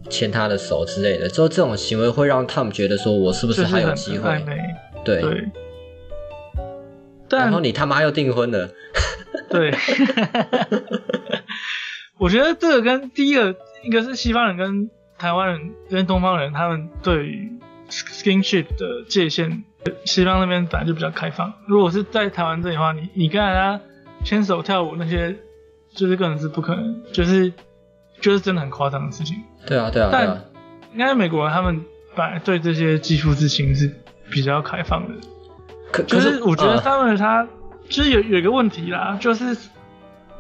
[0.10, 4.44] 牵他的手之类的，之后这种行为会让 Tom 觉得说，我是不是还有机会？
[5.04, 5.24] 对。
[7.30, 8.70] 然后你他妈又订婚了，
[9.50, 9.74] 对，
[12.18, 13.54] 我觉得这个跟第一个，
[13.84, 17.52] 一个是西方人跟台湾人跟东方人，他们对于
[17.90, 19.64] skinship 的界限，
[20.06, 21.52] 西方那边本来就比较开放。
[21.68, 23.82] 如果是在台湾这里的话，你你跟人家
[24.24, 25.36] 牵手跳舞那些，
[25.94, 27.52] 就是根本是不可能，就是
[28.26, 29.38] 就是真的很夸张的事情。
[29.68, 30.46] 对啊，对啊，对啊但，
[30.94, 31.80] 应该美国人他们
[32.16, 33.94] 本来对这些肌肤之情是
[34.32, 35.14] 比较开放的。
[35.92, 37.48] 可可就是我觉得呃 Summer 他
[37.88, 39.56] 就是有有一个问题啦，就是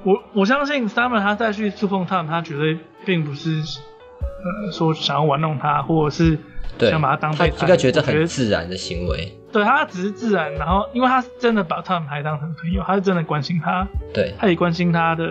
[0.02, 6.40] 我我相信 Summer 他再去触碰 Tom，他绝对并不是呃说想要玩弄他，或者是，
[6.80, 7.58] 想把他当他备胎。
[7.62, 15.24] 应该觉得很自然的行为，对他只是自然，然后因为他是真的把 Tom 还当成朋友，他是真的关心他，对他也关心他的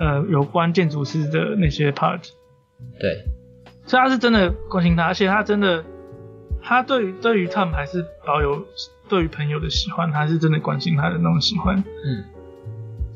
[0.00, 2.28] 呃有关建筑师的那些 part，
[2.98, 3.24] 对。
[3.86, 5.84] 所以他是真的关心他，而且他真的
[6.62, 8.64] 他对于对于 Tom 还是保有
[9.08, 11.82] 对于朋友的喜欢，他是真的关心他的那种喜欢。
[12.04, 12.24] 嗯，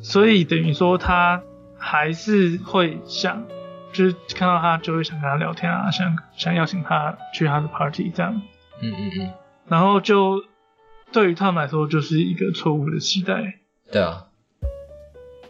[0.01, 1.43] 所以等于说他
[1.79, 3.45] 还是会想，
[3.93, 8.43] 就是看到他就会想跟他聊天啊，想想邀请他去他的 party 这样，
[8.83, 9.31] 嗯嗯嗯，
[9.69, 10.43] 然后就
[11.13, 13.61] 对于他们来说就是一个错误的期待。
[13.93, 14.25] 对啊，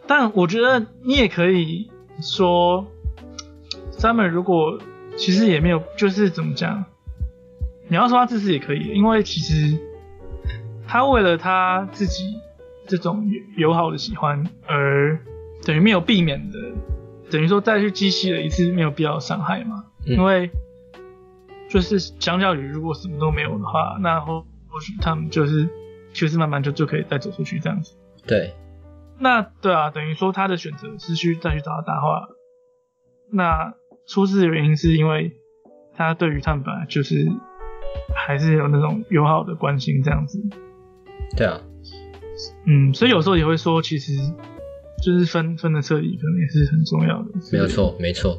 [0.06, 1.90] 但我觉得你也可以
[2.20, 2.86] 说
[3.92, 4.78] ，Summer 如果
[5.16, 6.84] 其实也没有，就是怎么讲，
[7.88, 9.78] 你要说他自私也可以，因为其实
[10.86, 12.34] 他为了他自己
[12.86, 15.18] 这种友好的喜欢，而
[15.64, 16.58] 等于没有避免的，
[17.30, 19.84] 等于说再去激起了一次没有必要的伤害嘛。
[20.06, 20.50] 嗯因为
[21.70, 25.66] 就是相较于如果什么都没有的话，那或或许他们就是
[26.12, 27.94] 就是慢慢就就可以再走出去这样子。
[28.26, 28.52] 对
[29.18, 32.29] 那对啊，等于说他的选择是去再去找他搭话。
[33.31, 33.74] 那
[34.07, 35.33] 出事的原因是因为
[35.96, 37.27] 他对于他们本来就是
[38.14, 40.40] 还是有那种友好的关心这样子。
[41.37, 41.61] 对啊，
[42.66, 44.12] 嗯，所以有时候也会说，其实
[45.03, 47.29] 就是分分的彻底，可能也是很重要的。
[47.53, 48.38] 没有错没错。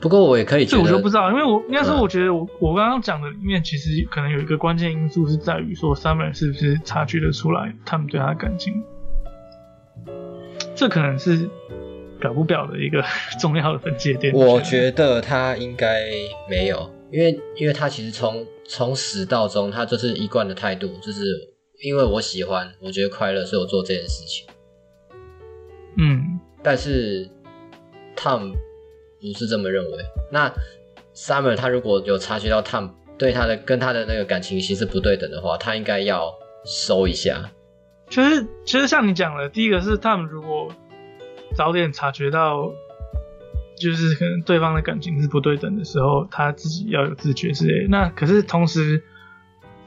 [0.00, 8.82] 不过我也可以这觉得，我就不知道，因为我应该说，嗯我觉得我我刚刚讲的里面，其实可能有一个关键因素是在于说，Summer 是不是察觉得出来他们对他的感情，
[10.74, 11.48] 这可能是
[12.20, 13.02] 表不表的一个
[13.40, 14.34] 重要的分界点。
[14.34, 16.04] 我觉觉得他应该
[16.48, 21.22] 没有，因为因为他其实从从始到终，他就是一贯的态度，就是
[21.82, 24.46] 因为我喜欢，我觉得快乐，所以我做这件事情。
[25.96, 27.28] 嗯，但是
[28.16, 28.52] Tom
[29.20, 29.98] 不是这么认为。
[30.32, 30.52] 那
[31.14, 36.34] Summer 他如果有察觉到 Tom 对他的跟他的那个感情其实不对等的话，他应该要
[36.64, 37.48] 收一下。
[38.14, 40.68] 其实其实像你讲的，第一个是他们如果
[41.56, 42.70] 早点察觉到，
[43.76, 47.88] 就是可能对方的感情是不对等的时候，他自己要有自觉之类的。
[47.88, 49.02] 那可是同时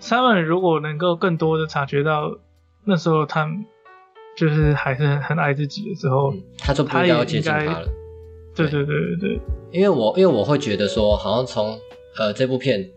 [0.02, 2.38] ，Summer 如果能够更多的察觉到，
[2.84, 3.64] 那时候他们
[4.36, 7.88] 就是还是很很爱自己的时候，嗯，他就不要接近他了。
[8.54, 9.40] 对对对对对，
[9.72, 11.80] 因为我因为我会觉得说，好像从
[12.18, 12.90] 呃这部片，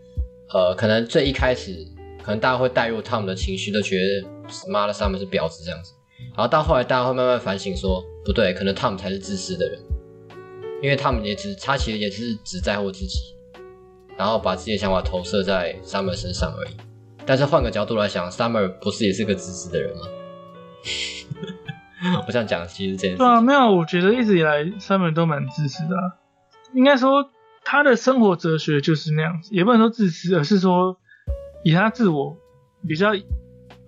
[0.53, 1.87] 呃可能最一开始，
[2.21, 4.27] 可能大家会带入 Tom 的情绪，都觉得
[4.69, 5.93] 妈的 Summer 是婊子这样子，
[6.35, 9.79] 然后到后来大家会慢慢反省说，不对，可能 Tom 才是自私的人，
[10.81, 13.17] 因为他们也只他其实也是只在乎自己，
[14.17, 16.71] 然后把自己的想法投射在 Summer 身上而已。
[17.25, 20.01] 但是换个角度来想，Summer 不是也是个自私的人吗？
[22.25, 26.17] 我想讲，其实这件事对啊，没有，我觉得一直以来 Summer 都蛮自私的啊、
[26.73, 27.29] 应该说
[27.63, 30.97] 他的生活哲学就是那样子，也不能说自私，而是说
[31.63, 32.35] 以他自我
[32.87, 33.13] 比较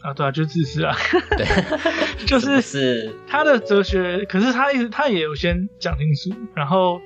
[0.03, 0.93] 啊，对啊，就是自私啊，
[1.37, 1.45] 对，
[2.27, 6.99] 就是是他的哲学，可是他一直他也有先讲清楚，然后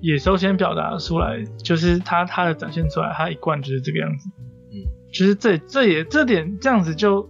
[0.00, 4.28] 也首先表达出来，就是他他的展现出来，他一贯就是这个样子。
[4.72, 4.82] 嗯，
[5.12, 7.28] 就是这这也这点这样子就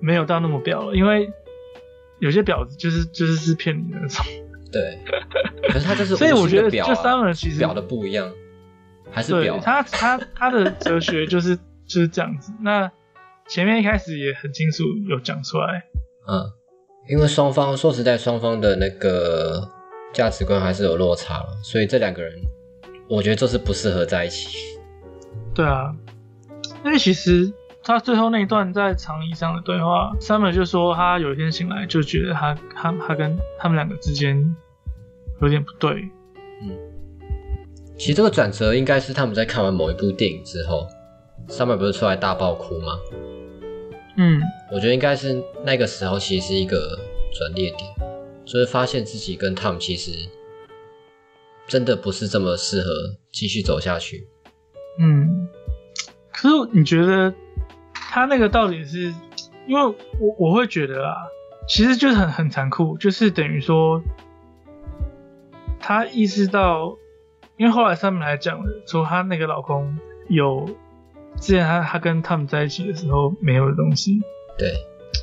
[0.00, 1.30] 没有到那么表了，因为
[2.18, 4.24] 有些婊子就是就是是骗你的那种。
[4.70, 4.98] 对，
[5.70, 8.32] 可是他就是 所以我觉得表、就啊，Summer 其实表的不一样，
[9.10, 12.52] 还是表他他他的哲学就是就是这样子。
[12.60, 12.90] 那
[13.52, 15.84] 前面一开始也很清楚有讲出来，
[16.26, 16.50] 嗯，
[17.06, 19.68] 因为双方说实在，双方的那个
[20.14, 22.32] 价值观还是有落差了，所以这两个人，
[23.10, 24.56] 我觉得就是不适合在一起。
[25.54, 25.94] 对啊，
[26.82, 34.56] 因为其实他最后那一段在长椅上的对话，Summer 就说他有一天醒来就觉得他他他跟他们两个之间
[35.42, 36.08] 有点不对，
[37.98, 40.86] 其实这个转折应该是他们在看完某一部电影之后
[41.48, 42.98] ，Summer 不是出来大爆哭吗？
[44.16, 46.98] 嗯，我觉得应该是那个时候，其实是一个
[47.32, 47.94] 转捩点，
[48.44, 50.28] 就是发现自己跟 Tom 其实
[51.66, 52.88] 真的不是这么适合
[53.30, 54.26] 继续走下去。
[55.00, 55.48] 嗯，
[56.32, 57.32] 可是你觉得
[57.94, 59.14] 他那个到底是？
[59.64, 59.82] 因为
[60.18, 61.14] 我我会觉得啊，
[61.68, 64.02] 其实就是很很残酷，就是等于说
[65.78, 66.98] 他意识到，
[67.56, 69.96] 因为后来上面来讲了，说她那个老公
[70.28, 70.68] 有
[71.42, 74.20] 之前他他跟他们在一起的时候没有的东西，
[74.56, 74.72] 对，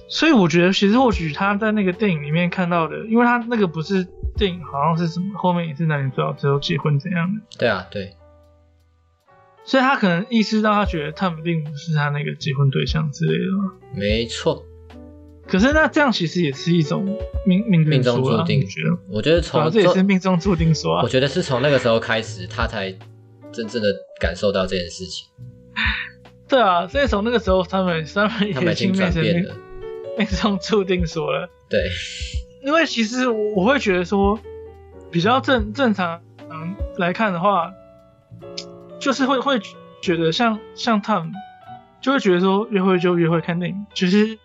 [0.09, 4.05] 所以我觉得其实或许他在那个电影里面看到的，因为他那个不是
[4.35, 7.41] 电影，好像是什么后面也是男女主角最后结婚怎样的。
[7.57, 8.17] 对啊，对，
[9.63, 13.73] 所以他可能意识到，他觉得他们并不是他那个结婚对象之类的嘛。
[13.95, 14.65] 没错。
[15.47, 18.97] 可是那这样其实也是一种命命命中注定你觉得？
[19.09, 21.09] 我觉得从这也是命中注定说啊我。
[21.09, 22.91] 觉得是从那个时候开始，他才
[23.51, 23.87] 真正的
[24.19, 25.27] 感受到这件事情，
[26.49, 29.55] 对啊，所以从那个时候，他们他们他们已经变成命转变了。
[30.17, 31.49] 命中注定说了。
[31.69, 31.79] 对，
[32.65, 34.39] 因为其实我我会觉得说，
[35.11, 37.71] 比较正正常嗯来看的话，
[38.99, 39.61] 就是会会
[40.01, 41.31] 觉得像像他们
[42.01, 44.39] 就会觉得说约会就约会看电影，其实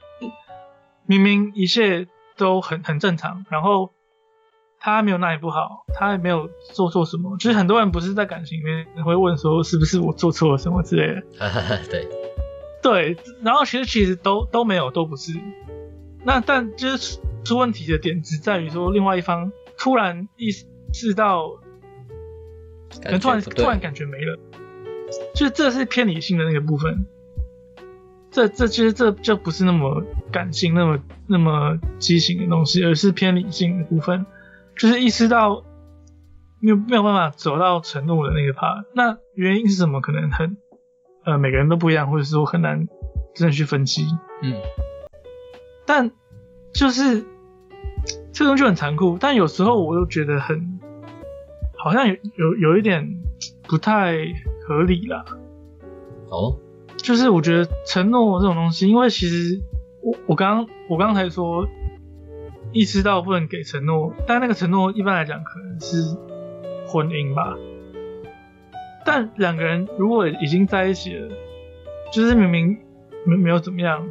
[1.07, 3.93] 明明一切都很很正常，然后
[4.85, 11.23] 他没有哪里不好，他也没有做错什么，就是很多人不是在感情里面会问说是不是我做错了什么之类的，
[11.91, 12.07] 对，
[12.83, 15.33] 对，然后其实其实都都没有，都不是。
[16.23, 20.51] 那但就是出问题的点只在于说，另外一方突然意
[20.93, 21.49] 识到，
[23.03, 24.39] 可能突然突然感觉没了，
[25.35, 27.07] 就是这是偏理性的那个部分。
[28.31, 34.27] 这这其实这就不是那么感性、那么那么激情的东西，而是偏理性的部分，
[34.77, 35.65] 就是意识到
[36.61, 38.85] 没有没有办法走到承诺的那个 part。
[38.95, 40.01] 那原因是什么？
[40.01, 40.57] 可能很
[41.25, 42.89] 呃每个人都不一样，或者说很难
[43.35, 44.07] 真的去分析。
[44.43, 44.55] 嗯，
[45.87, 46.11] 但
[46.73, 47.25] 就是
[48.33, 50.81] 这个东西就很残酷，但有时候我又觉得很
[51.77, 53.23] 好像有有有一点
[53.69, 54.17] 不太
[54.67, 55.25] 合理啦。
[56.31, 56.59] 哦，
[56.97, 59.61] 就是我觉得承诺这种东西，因为其实
[60.03, 61.69] 我我刚我刚才说
[62.75, 65.97] 意识到不能给承诺，但那个承诺一般来讲可能是
[66.87, 67.57] 婚姻吧。
[69.07, 71.33] 但两个人如果已经在一起了，
[72.13, 72.79] 就是明明
[73.25, 74.09] 没没有怎么样，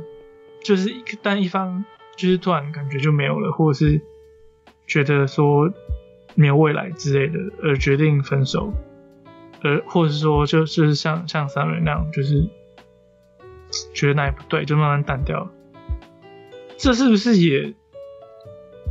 [0.63, 1.83] 就是一但一方
[2.15, 4.01] 就是突然感觉就没有了，或者是
[4.87, 5.69] 觉得说
[6.35, 8.71] 没有未来之类的而决定分手，
[9.61, 12.47] 而或者是说就就是像像三人那样，就是
[13.93, 15.51] 觉得哪也不对，就慢慢淡掉了。
[16.77, 17.73] 这是不是也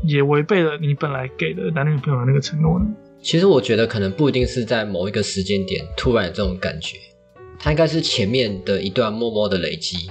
[0.05, 2.86] 也违背了你本来给的男女朋友的那个承诺呢？
[3.22, 6.98] 其实我觉得可能不一定是在某一个时间点突然有这种感觉，
[7.59, 10.11] 它应该是前面的一段默默的累积，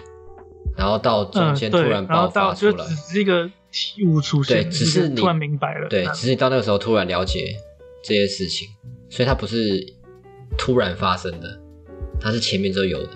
[0.77, 2.71] 然后到中嗯，间突，然爆然后到发出来。
[2.71, 7.53] 就只是一个体悟出现，对只是你突然明白了，对，只是你到那个时候突然了解
[8.01, 8.69] 这些事情，
[9.09, 9.85] 所以它不是
[10.57, 11.59] 突然发生的，
[12.19, 13.09] 它是前面就有的。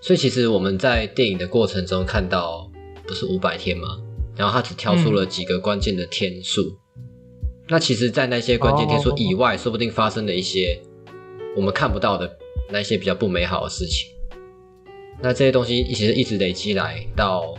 [0.00, 2.68] 所以其实我们在电影的过程中看到，
[3.06, 4.00] 不是五百天吗？
[4.36, 6.78] 然后他只挑出了几个关键的天数。
[7.68, 10.80] 那其实，在那些关键天数以外，说不定发生了一些
[11.56, 12.38] 我们看不到的
[12.70, 14.08] 那些比较不美好的事情。
[15.20, 17.54] 那这些东西其实一直累积来到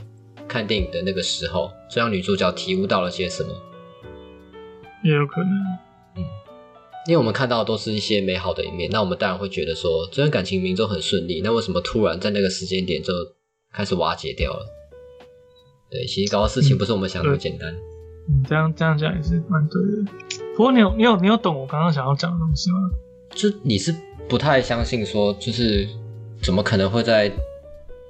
[0.47, 3.49] 看电影的那个时候，就让女主角体悟到了些什么。
[5.03, 5.49] 也有可能。
[7.07, 13.13] 因为我们看到的都是一些美好的一面，那我们当然会觉得说这段感情明明都很顺利，那为什么突然在那个时间点就
[13.71, 14.65] 开始瓦解掉了？
[15.89, 17.73] 对，其实搞的事情不是我们想的那么简单。
[18.29, 20.11] 嗯，这样这样讲也是蛮对的。
[20.55, 22.77] 不过你有你有你有懂我刚刚想要讲的东西吗？
[23.31, 23.95] 就你是
[24.27, 25.87] 不太相信说，就是
[26.41, 27.31] 怎么可能会在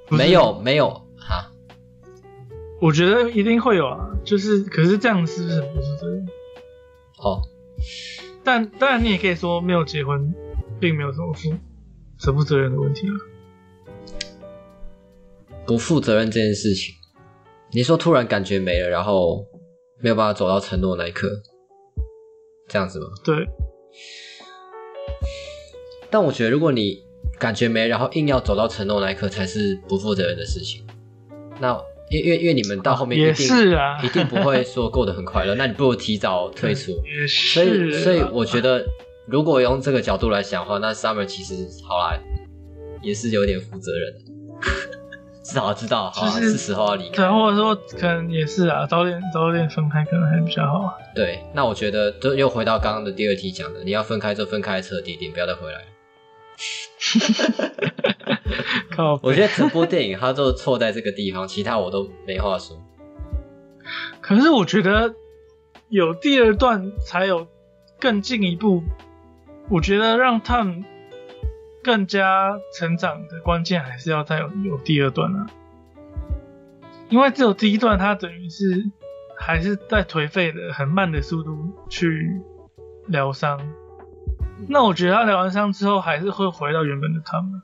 [0.10, 1.52] 没有没有哈？
[2.80, 6.28] 我觉得一定会有啊，就是可是这样是不是不负责任？
[7.18, 7.42] 哦，
[8.44, 10.34] 但当然你也可以说没有结婚，
[10.80, 11.54] 并没有什么负
[12.18, 13.14] 责不责任的问题啊。
[15.66, 16.96] 不负责任这件事情，
[17.72, 19.46] 你说突然感觉没了，然后
[20.02, 21.28] 没有办法走到承诺那一刻，
[22.68, 23.08] 这样子吗？
[23.24, 23.36] 对，
[26.10, 27.04] 但我觉得，如果你
[27.40, 30.86] 感觉没，然后硬要走到承诺那一刻，才是不负责任的事情。
[31.60, 31.78] 那
[32.10, 36.92] 因因为因为你们到后面一也定、是啊 一定不会说过得很快乐，那你不如提早退出。
[36.92, 37.92] 也所以。
[37.92, 38.86] 所以我觉得，
[39.28, 42.18] 如果用这个角度来想的话，那 Summer 其实好啦，
[43.02, 44.27] 也是有点负责任的，
[45.48, 47.16] 至少知道好啦就是是时候要离开。
[47.16, 50.94] 对，或者说可能也是啊，早点早点分开可能还比较好啊。
[51.16, 55.86] 对，那我觉得就又回到刚刚的第二题讲的，你要分开就分开彻底一点，不要再回来。
[58.92, 62.76] 靠我觉得整部电影它就错在这个地方，其他我都没话说。
[64.20, 65.16] 可是我觉得
[65.88, 67.48] 有第二段才有
[68.02, 68.84] 更进一步，
[69.70, 70.84] 我觉得让他们
[71.88, 75.48] 更加成长的关键还是要再有有第二段啊，
[77.08, 78.92] 因为只有第一段，它等于是
[79.40, 81.58] 还是在颓废的很慢的速度
[81.88, 82.42] 去
[83.06, 83.62] 疗伤。
[84.68, 87.62] 那我觉得他疗完伤之后，还是会回到原本的他们。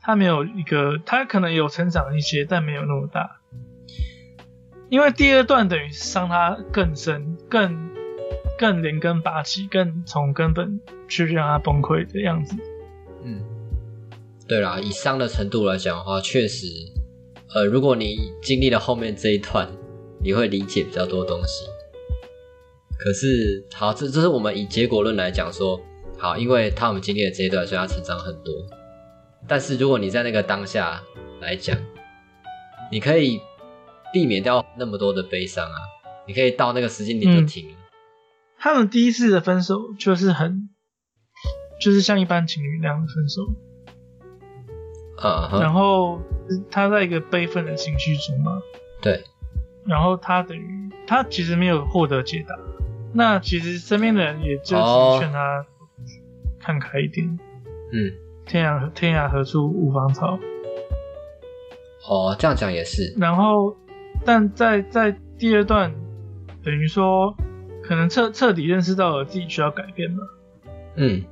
[0.00, 3.38] 他没有一个，他可能有成长一些，但没有那么大。
[4.88, 7.90] 因为第二段等于伤他更深、更
[8.56, 12.54] 更连根拔起、更从根本去让他崩溃的样子。
[13.24, 13.40] 嗯，
[14.46, 16.66] 对啦，以伤的程度来讲的话，确实，
[17.54, 19.66] 呃，如果你经历了后面这一段，
[20.22, 21.64] 你会理解比较多东西。
[22.98, 25.80] 可是，好，这这是我们以结果论来讲说，
[26.18, 28.54] 好，因为他们经历了这一段，所以他成长很多。
[29.48, 31.02] 但是，如果你在那个当下
[31.40, 31.76] 来讲，
[32.92, 33.40] 你可以
[34.12, 35.76] 避免掉那么多的悲伤啊，
[36.26, 37.74] 你可以到那个时间点就停了。
[38.58, 40.63] 他们第一次的分手就是很，
[41.84, 43.42] 就是像一般情侣那样的分手，
[45.60, 46.18] 然后
[46.70, 48.62] 他在一个悲愤的情绪中嘛，
[49.02, 49.22] 对，
[49.84, 52.58] 然后他等于他其实没有获得解答，
[53.12, 55.66] 那其实身边的人也就只是劝他
[56.58, 57.38] 看开一点，
[57.92, 58.14] 嗯，
[58.46, 60.38] 天涯天涯何处无芳草。
[62.08, 63.76] 哦，这样讲也是，然后，
[64.24, 65.94] 但在在第二段，
[66.62, 67.36] 等于说
[67.82, 70.22] 可能彻彻底认识到了自己需要改变吧。
[70.96, 71.22] 嗯，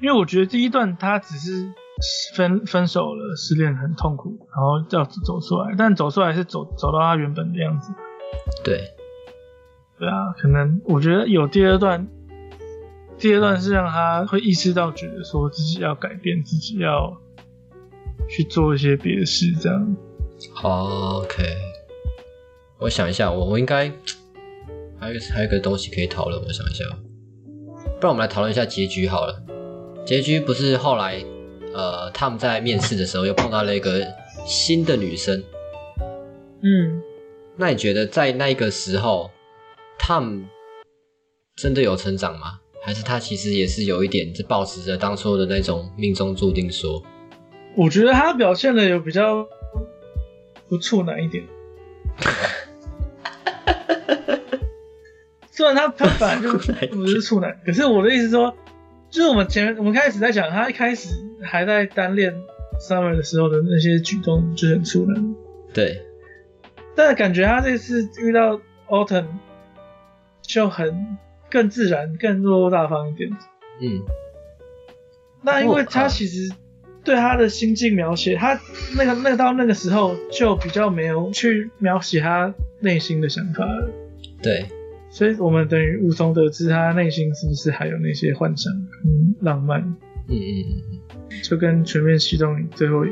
[0.00, 1.72] 因为我觉得第一段他只是
[2.36, 7.92] 分分手了，失恋很痛苦，然后要走出来，但走出来是走走到他原本的样子。
[8.62, 8.90] 对，
[9.98, 12.06] 对啊，可能我觉得有第二段，
[13.16, 17.16] 第二段是让他会意识到，觉得说自己要改变，自己要
[18.28, 19.96] 去做一些别的事，这样。
[20.62, 21.44] OK，
[22.80, 23.90] 我想一下，我我应该
[24.98, 26.84] 还有还有一个东西可以讨论，我想一下，
[28.00, 29.42] 不然我们来讨论一下结局好了。
[30.04, 31.24] 结局不是后来
[31.72, 34.06] 呃他们在面试的时候又碰到了一个
[34.46, 35.42] 新的女生，
[36.62, 37.02] 嗯，
[37.56, 39.30] 那你觉得在那个时候，
[39.98, 40.46] 他们
[41.56, 42.60] 真的有成长吗？
[42.82, 47.02] 还是他其实也是有一点是保持着当初的那种命中注定说，
[47.74, 49.48] 我觉得他表现的有比较
[50.68, 51.42] 不处男一点。
[55.50, 56.52] 虽然他他本来就
[56.94, 58.54] 不是处男，可是我的意思说，
[59.14, 62.34] 就是我们前面我们开始在讲他一开始还在单恋
[62.80, 65.36] Summer 的时候的那些举动就很处男，
[65.72, 66.02] 对，
[66.96, 69.26] 但感觉他这次遇到 Autumn
[70.42, 71.16] 就很
[71.48, 73.30] 更自然、更落落大方一点。
[73.80, 74.02] 嗯，
[75.42, 76.52] 那因为他其实
[77.04, 78.58] 对他的心境描写，他
[78.96, 83.88] 那个那个到那个时候就比较没有去描写他内心的想法了。
[84.42, 84.66] 对，
[85.14, 88.72] 所以我们等于无从得知他内心是不是还有那些幻想、
[89.06, 89.80] 嗯浪漫，
[90.28, 90.64] 嗯嗯
[91.30, 93.04] 嗯就跟全面启动最后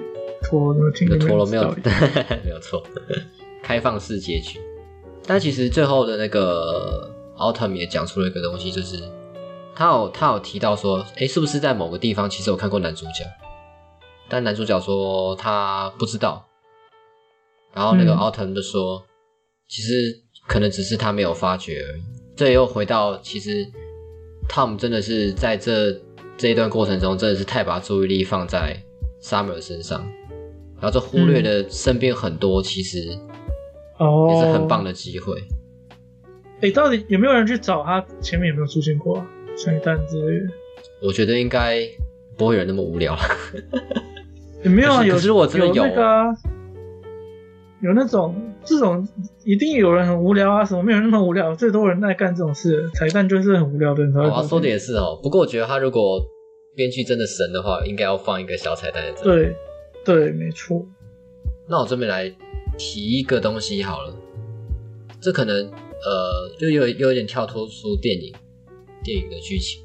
[0.42, 1.70] 陀螺听嗯，陀螺没有
[2.42, 2.82] 没有错，
[3.62, 4.58] 开放式结局。
[5.24, 9.00] 但其实最后的那个 Autumn 也讲出了一个东西，就是
[9.72, 13.24] 他有他有提到说，诶，是不是在某个地方其实有看过男主角？
[14.28, 16.48] 但男主角说他不知道。
[17.72, 19.04] 然后那个嗯 Autumn 就说，
[19.68, 22.02] 其实可能只是他没有发觉而已。
[22.36, 23.66] 这又回到其实
[24.48, 25.92] Tom 真的是在这
[26.36, 28.76] 这一段过程中，真的是太把注意力放在
[29.22, 30.00] Summer 身上，
[30.80, 33.16] 然后就忽略了身边很多其实
[33.98, 34.82] 哦，也是很棒。
[34.82, 35.42] 的机会。
[36.60, 39.26] 哎、到底有没有人去找他前面有没有出现过啊？
[39.56, 40.52] 彩蛋之类的？
[41.02, 41.86] 我觉得应该
[42.36, 43.20] 不会有人那么无聊了。
[44.62, 45.04] 有没有啊？
[45.04, 46.34] 有可是可是如果真的有有那个啊，
[47.82, 49.06] 有那种这种
[49.44, 51.54] 一定有人很无聊啊，什么没有那么无聊？
[51.54, 54.36] 最多人在干这种事，彩蛋就是很无聊的人才会发现。
[54.38, 56.24] 我要说的也是哦，不过我觉得他如果
[56.76, 59.54] 编剧真的神的话，应该要放一个小彩蛋在这里。
[60.04, 60.86] 对对，没错。
[61.68, 62.32] 那我这边来
[62.78, 64.14] 提一个东西好了，
[65.20, 68.32] 这可能呃，就有有点跳脱出电影
[69.02, 69.82] 电影的剧情，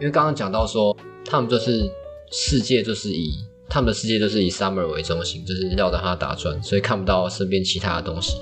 [0.00, 1.88] 因为刚刚讲到说，他们就是
[2.32, 3.32] 世界就是以
[3.72, 8.36] 他们的世界就是以 Summer 为中心，就是绕着它打转，所以看不到身边其他的东西。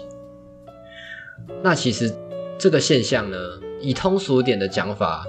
[1.62, 2.12] 那其实
[2.58, 3.38] 这个现象呢，
[3.80, 5.24] 以通俗点的讲法，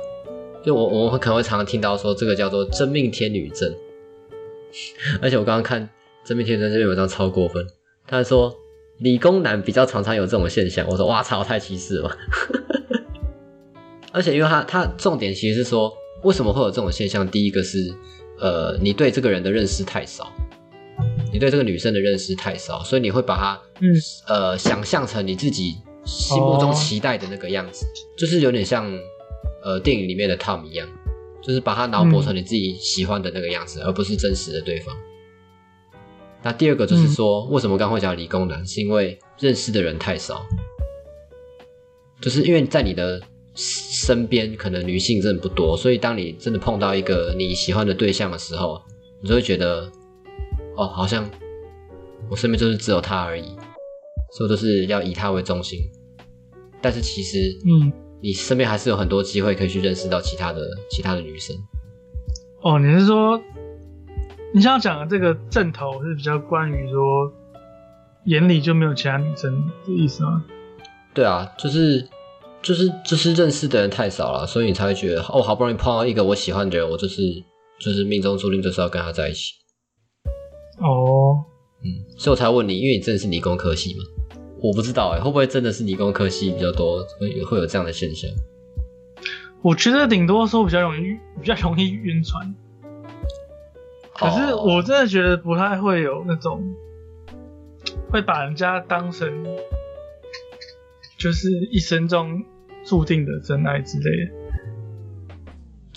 [0.66, 3.72] 就我我们可能会常常听到说，这个叫做真命天女症。
[5.22, 5.88] 而且我刚刚看
[6.26, 7.64] 真命天女症这篇文章超过分，
[8.08, 8.52] 他说
[8.98, 10.88] 理工男比较常常有这种现象。
[10.90, 12.18] 我说哇操，太歧视了！
[14.12, 15.94] 而且因为他他重点其实是说，
[16.24, 17.28] 为什么会有这种现象？
[17.28, 17.94] 第一个是
[18.42, 20.32] 呃，你对这个人的认识太少，
[21.32, 23.96] 你对这个女生的认识太少，所以你会把她嗯，
[24.28, 27.86] 呃想象成你自己心目中哦期待的那个样子，
[28.18, 28.92] 就是有点像
[29.64, 30.88] 呃电影里面的 Tom 一样，
[31.42, 34.96] 就是把他脑补成你自己喜欢的那个样子，而不是真实的对方。
[36.44, 40.44] 那第二个就是说，为什么刚刚会讲理工男，是因为认识的人太少，
[42.20, 43.22] 就是因为在你的
[43.56, 48.82] 身边可能女性真的不多，所以当你真的碰到一个你喜欢的对象的时候，
[49.22, 49.92] 你就会觉得，
[50.76, 51.30] 哦，好像
[52.30, 53.56] 我身边就是只有他而已，
[54.32, 55.80] 所以都是要以他为中心。
[56.82, 57.92] 但是其实，嗯，
[58.22, 61.56] 你身边还是有很多机会可以去认识到其他的其他的女生。
[62.62, 63.42] 哦，你是说
[64.54, 67.32] 你想要讲的这个正头是比较关于说
[68.26, 69.52] 眼里就没有其他女生
[69.86, 70.46] 的意思吗？
[71.14, 72.08] 对啊，就是
[72.62, 77.22] 就是就是认识的人太少了，所以你才会觉得，哦，好不容易碰到一个我喜欢的人，我就是
[77.80, 79.54] 就是命中注定就是要跟他在一起。
[80.80, 81.44] 哦，
[81.84, 84.04] 嗯，所以我才问你，因为你真的是理工科系嘛？
[84.62, 88.30] 我不知道哎、会不会真的是理工科系比较多，会会有这样的现象？
[89.64, 92.56] 我觉得顶多说比较容易比较容易晕船，
[94.14, 96.64] 可是哦我真的觉得不太会有那种
[98.12, 99.28] 会把人家当成
[101.20, 102.44] 就是一生中
[102.86, 104.32] 注定的真爱之类的。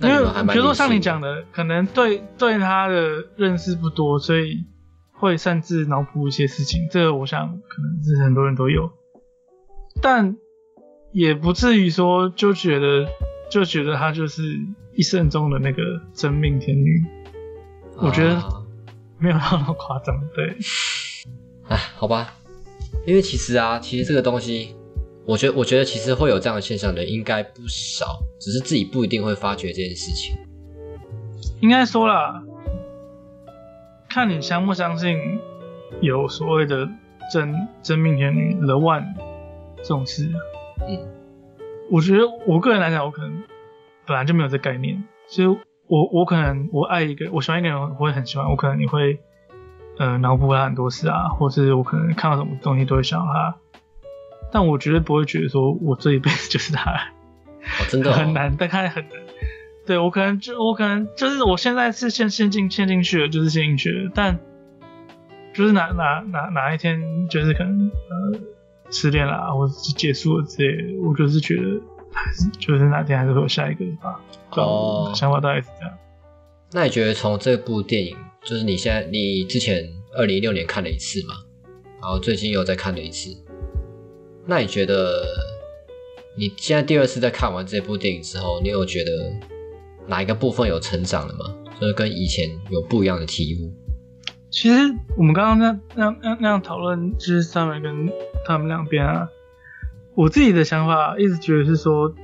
[0.01, 0.16] 因为
[0.53, 4.64] 比如说像你讲的，可能对对他的认识不多，所以
[5.12, 6.89] 会擅自脑补一些事情。
[6.91, 8.91] 这个我想可能是很多人都有，
[10.03, 10.37] 但
[11.12, 13.07] 也不至于说就觉得
[13.49, 14.43] 就觉得他就是
[14.95, 15.82] 一生中的那个
[16.12, 17.05] 真命天女，
[17.99, 18.64] 我觉得啊
[19.18, 20.12] 没有那么夸张。
[20.35, 20.57] 对，
[21.68, 22.35] 哎，好吧，
[23.07, 24.74] 因为其实啊，其实这个东西，
[25.27, 30.37] 我觉得，我觉得其实会有这样的现象的人应该不少，只是自己不一定会发觉这件事情。
[31.61, 32.43] 应该说啦，
[34.09, 35.16] 看你相不相信
[36.01, 36.89] 有所谓的
[37.33, 39.14] 真真命天女 The One
[39.79, 40.31] 这种事。
[40.87, 41.09] 嗯，
[41.91, 43.45] 我觉得我个人来讲，我可能
[44.07, 45.49] 本来就没有这概念，所以
[45.87, 49.18] 我我可能我爱一个我喜欢一个人，我会很喜欢，我可能你会
[49.99, 53.57] 呃脑补他很多事啊，或是我可能看到什么东西都会想到他，
[54.55, 59.12] 但我绝对不会觉得说我这一辈子就是他，哦，真的、哦、很难，大概很难。
[59.84, 64.38] 对我可能就我可能就是我现在是陷陷进陷进去了，就是陷进去了，但
[65.52, 68.40] 就是哪哪哪哪一天就是可能呃
[68.92, 71.62] 失恋啦，或者是结束了之类的，我就是觉得
[72.12, 74.20] 还是就是哪天还是会有下一个吧。
[74.50, 75.92] 哦想法大概是这样。
[76.70, 79.82] 那你觉得从这部电影，就是你现在你之前
[80.16, 81.34] 二零一六年看了一次嘛，
[82.00, 83.30] 然后最近又再看了一次，
[84.47, 85.24] 那你觉得
[86.36, 89.32] 你现在第二次在看完这部电影之后，你有觉得
[90.07, 91.55] 哪一个部分有成长了吗？
[91.80, 93.72] 就是跟以前有不一样的体悟？
[94.51, 98.12] 其实我们刚刚那那那那样讨论，就是三美跟
[98.45, 99.28] 他们两边啊，
[100.14, 102.14] 我自己的想法一直觉得是说，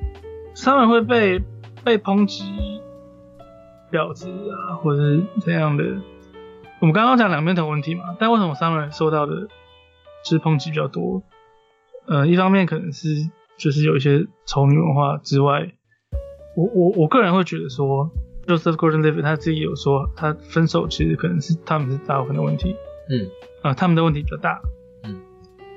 [0.55, 1.43] 三美会被
[1.83, 2.45] 被抨击
[3.91, 5.85] 婊子啊，或者是怎样的。
[6.81, 9.49] 我们刚刚讲两边的问题嘛，但为什么三美受到的
[10.25, 11.23] 就是抨击比较多？
[12.11, 13.09] 呃，一方面可能是
[13.57, 15.73] 就是有一些丑女文化之外，
[16.57, 18.11] 我我我个人会觉得说。
[18.47, 22.75] Joseph Gordon-Levitt 他自己有说，他分手其实可能是他们是大部分的问题，
[23.09, 23.29] 嗯，
[23.63, 24.61] 呃，他们的问题比较大，
[25.05, 25.21] 嗯，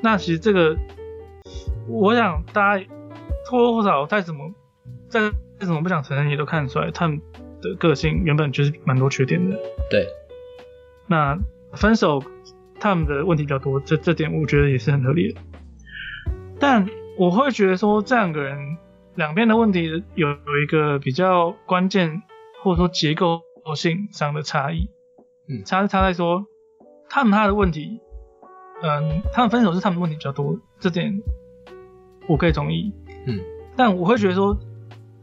[0.02, 0.76] 那其实这个，
[1.88, 2.86] 我想大家
[3.46, 4.52] 或多或少再怎么
[5.08, 5.30] 再
[5.60, 7.22] 再怎么不想承认，也都看得出来，他们
[7.62, 9.56] 的个性原本就是蛮多缺点的，
[9.92, 10.08] 对，
[11.06, 11.38] 那
[11.74, 12.24] 分手
[12.80, 15.42] 他们的问题比较多，这这点我觉得也是很合理的，
[16.64, 16.88] 但
[17.18, 18.78] 我会觉得说这两个人
[19.16, 19.84] 两边的问题
[20.16, 22.24] 有有一个比较关键。
[22.64, 23.42] 或者说结构
[23.76, 24.90] 性上的差异，
[25.50, 26.46] 嗯，差差在说
[27.10, 28.00] 他们他的问题，
[28.82, 31.22] 嗯，他们分手是他们问题比较多，这点
[32.26, 32.94] 我可以同意，
[33.28, 33.42] 嗯，
[33.76, 34.58] 但我会觉得说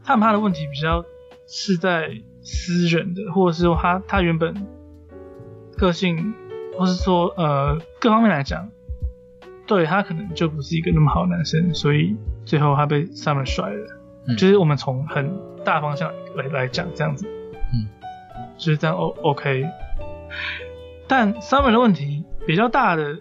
[0.03, 1.03] 他们他的问题比较
[1.47, 2.11] 是在
[2.43, 4.53] 私人的，或者是说他他原本
[5.75, 6.35] 个性，
[6.77, 8.69] 或是说呃各方面来讲，
[9.71, 12.13] 对他可能就不是一个那么好的男生，所以
[12.43, 13.97] 最后他被 Summer 甩了，
[14.27, 14.35] 嗯。
[14.35, 17.25] 就是我们从很大方向来来讲这样子，
[17.73, 17.87] 嗯，
[18.57, 19.65] 就是这样 O OK。
[21.07, 23.17] 但 Summer 的问题比较大的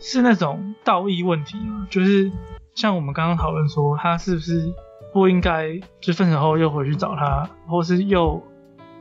[0.00, 2.32] 是那种道义问题嘛，就是
[2.74, 4.72] 像我们刚刚讨论说，他是不是
[5.12, 8.42] 不应该就分手后又回去找他，或是又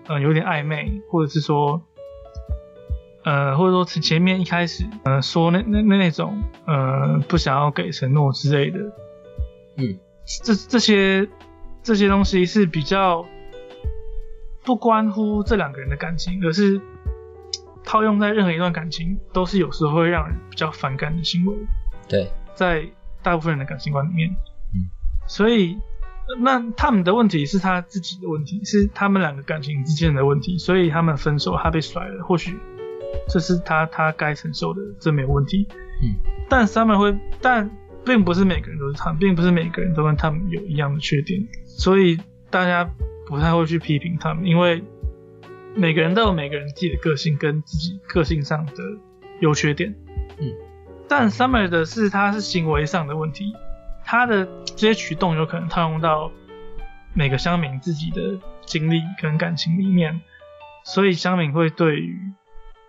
[0.08, 1.82] 呃有点暧昧，或者是说
[3.24, 8.80] 呃或者说前面一开始呃说那那那那种呃不想要给承诺之类的，
[9.78, 9.98] 嗯，
[10.44, 11.28] 这这些
[11.82, 13.26] 这些东西是比较
[14.64, 16.80] 不关乎这两个人的感情，而是
[17.84, 21.56] 套用在任何一段感情，都是有时候会让人比较反感的行为。
[22.08, 22.88] 对，在
[23.22, 24.30] 大部分人的感情观里面，
[24.74, 24.88] 嗯，
[25.28, 25.78] 所以
[26.40, 32.58] 那他们的问题是他自己的问题，是他们两个感情之间的问题，所以他们分手，他被甩了，或许
[33.28, 35.68] 这是他他该承受的，这没有问题。
[36.02, 36.16] 嗯，
[36.50, 37.70] 但 Summer 会，但
[38.06, 42.90] 并不是每个人都是他们，并不是每个人都跟他们有一样的缺点，所以大家
[43.28, 44.84] 不太会去批评他们，因为
[45.76, 48.74] 每个人都有每个人自己的个性跟自己个性上的
[49.40, 49.96] 优缺点。
[50.38, 50.52] 嗯，
[51.08, 53.54] 但 Summer 的是他是行为上的问题，
[54.04, 56.32] 他的这些举动有可能套用到
[57.14, 60.22] 每个乡民自己的经历跟感情里面，
[60.84, 62.20] 所以乡民会对于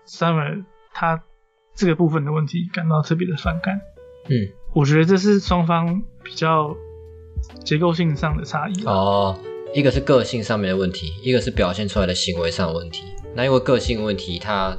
[0.06, 1.22] Summer 他
[1.74, 3.80] 这个部分的问题感到特别的反感。
[4.28, 6.74] 嗯，我觉得这是双方比较
[7.64, 8.84] 结构性上的差异。
[8.84, 9.38] 哦，
[9.74, 13.04] 一个是个性上面的问题，一个是表现出来的行为上的问题。
[13.34, 14.76] 那因为个性问题，它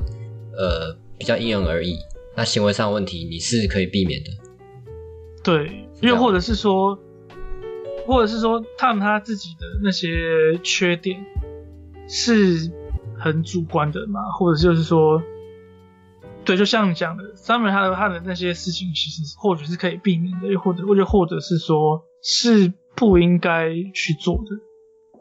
[0.58, 1.98] 呃比较因人而异。
[2.38, 4.30] 那行为上的问题，你是可以避免的。
[5.44, 6.98] 对，又或者是说，
[8.06, 11.24] 或者是说，他们他自己的那些缺点
[12.10, 12.70] 是
[13.18, 15.22] 很主观的嘛，或者就是说，
[16.44, 24.56] 对，就像你讲的，Summer 他的他的那些事情，其实或许是可以避免的，又或者或者或者是说，是不应该去做的。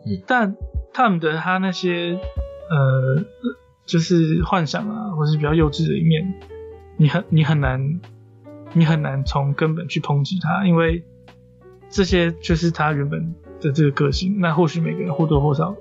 [0.07, 0.57] 嗯，但
[0.92, 2.18] 他们的他那些
[2.70, 3.24] 呃，
[3.86, 6.34] 就是幻想啊，或是比较幼稚的一面，
[6.97, 8.01] 你很你很难。
[8.76, 11.05] 你很难从根本去抨击他，因为
[11.88, 14.40] 这些就是他原本的这个个性。
[14.40, 15.76] 那或许每个人或多或少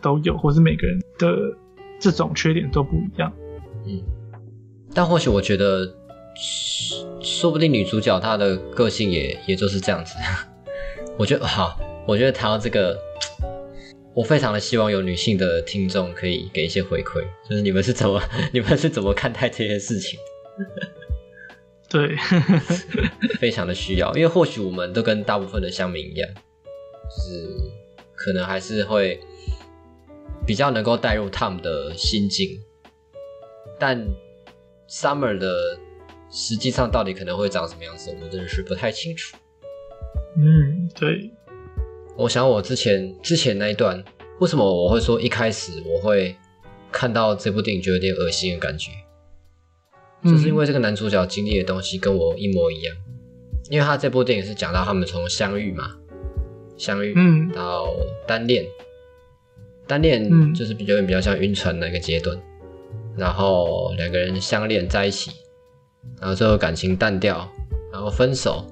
[0.00, 1.36] 都有，或是每个人的
[1.98, 3.32] 这种缺点都不一样。
[3.86, 4.00] 嗯，
[4.94, 5.86] 但或许我觉得，
[7.20, 10.14] 说不定女主角她的个性也也就是这样子。
[11.18, 12.98] 我觉得好，我觉得谈到这个，
[14.14, 18.22] 我非常的希望有女性的听众可以给一些回馈，就是你们是怎么
[18.52, 20.18] 你们是怎么看待这件事情？
[21.88, 22.16] 对，
[23.40, 27.48] 非常的需要，因为或许我们都跟大部分的乡民一样，就是
[28.14, 29.20] 可能还是会
[30.50, 32.60] 比较能够带入他们的心境，
[33.78, 34.04] 但
[34.88, 35.78] Summer 的
[36.28, 39.36] 实际上到底可能会长什么样子，我们真的是不太清楚。
[40.36, 41.30] 嗯，对。
[42.16, 44.02] 我想我之前之前那一段，
[44.40, 46.34] 为什么我会说一开始我会
[46.90, 48.90] 看到这部电影就有点恶心的感觉？
[50.24, 52.96] 就是因为这个男主角经历的东西跟我一模一样，
[53.70, 55.96] 因为他这部电影是讲到他们从相遇嘛，
[56.76, 57.94] 相遇，嗯到
[58.26, 58.66] 单恋，
[59.90, 62.40] 单恋嗯就是比较比较像晕船的一个阶段，
[63.16, 65.32] 然后两个人相恋在一起，
[66.20, 67.50] 然后最后感情淡掉，
[67.92, 68.64] 然后分手，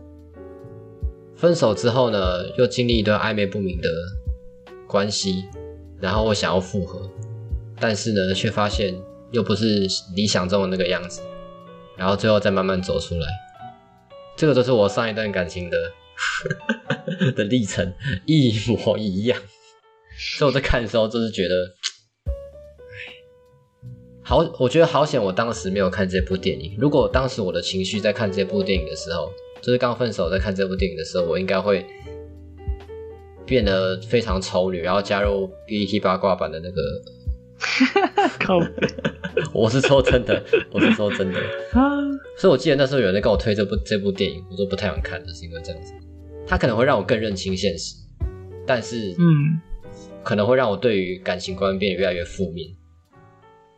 [1.34, 3.88] 分手之后呢，又经历一段暧昧不明的
[4.86, 5.42] 关系，
[6.00, 7.10] 然后我想要复合，
[7.80, 8.94] 但是呢，却发现
[9.32, 11.20] 又不是理想中的那个样子，
[11.96, 13.26] 然后最后再慢慢走出来。
[14.36, 15.76] 这个都是我上一段感情的
[17.34, 17.92] 的历程，
[18.24, 19.36] 一模一样。
[20.18, 21.54] 所以我在看的时候，就是觉得，
[22.26, 22.94] 唉
[24.22, 26.76] 好，我觉得好险，我当时没有看这部电影。
[26.78, 29.30] 如果当时我的情绪在看这部电影的时候，
[29.62, 31.86] 就是刚分手在看这部电影的时候，我应该会
[33.46, 36.82] 变得非常丑女，然后加入 BET 八卦版的那个。
[38.38, 38.56] 靠
[39.52, 40.40] 我是说真的，
[40.70, 41.40] 我是说真的。
[41.74, 41.80] 啊，
[42.36, 45.92] 所以我记得那时候有人在跟我推这部这部电影，我说不太想看，就是因为这样子。
[46.46, 47.96] 它可能会让我更认清现实，
[48.64, 49.60] 但是嗯
[50.28, 52.68] 可能会让我对于感情观变得越来越负面。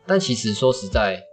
[0.05, 1.23] 但其实说实在，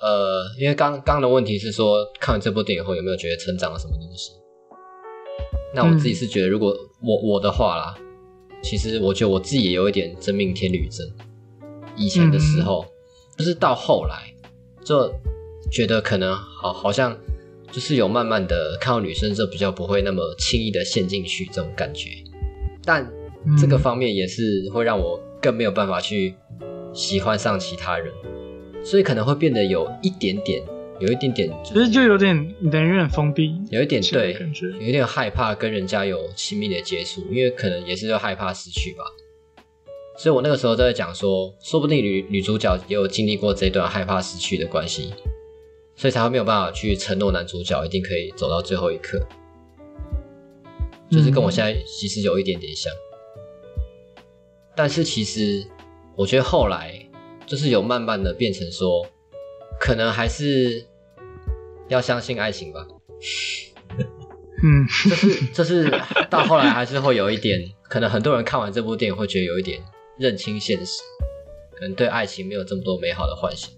[0.00, 4.30] 呃，因为刚刚的问题是说，看完这部电影后有没有觉得成长了什么东西？
[5.74, 7.92] 那我自己是觉得，如果我我的话啦，
[8.62, 11.10] 其实我觉得我自己也有一点真命天女症。
[11.96, 12.86] 以前的时候，
[13.36, 14.32] 就是到后来
[14.84, 15.12] 就
[15.72, 17.18] 觉得可能好，好像
[17.72, 22.10] 就是有慢慢的看到女生就，比较不会那么轻易的陷进去这种感觉。
[22.84, 23.12] 但
[23.58, 26.34] 这个方面也是会让我更没有办法去
[26.92, 28.12] 喜欢上其他人，
[28.84, 30.62] 所以可能会变得有一点点，
[31.00, 39.04] 有一点点，其实就有点人有点封闭，有一点对感觉，有一点害怕跟人家有亲密的接触，因为可能也是就害怕失去吧。
[40.16, 45.12] 所以我那个时候都在讲说，说不定女女主角也有经历过这段害怕失去的关系，
[45.96, 49.18] 所以才会没有办法去承诺男主角一定可以走到最后一刻，
[51.10, 52.92] 就是跟我现在其实有一点点像。
[54.74, 55.64] 但是其实
[56.16, 56.94] 我觉得后来
[57.46, 59.06] 就是有慢慢的变成说，
[59.80, 60.84] 可能还是
[61.88, 62.86] 要相信爱情吧。
[64.64, 66.00] 嗯 就是就是
[66.30, 69.82] 到后来还是会有一点，可能很多人看完这部电影会觉得有一点
[70.18, 71.02] 认清现实，
[71.74, 73.70] 可能对爱情没有这么多美好的幻想。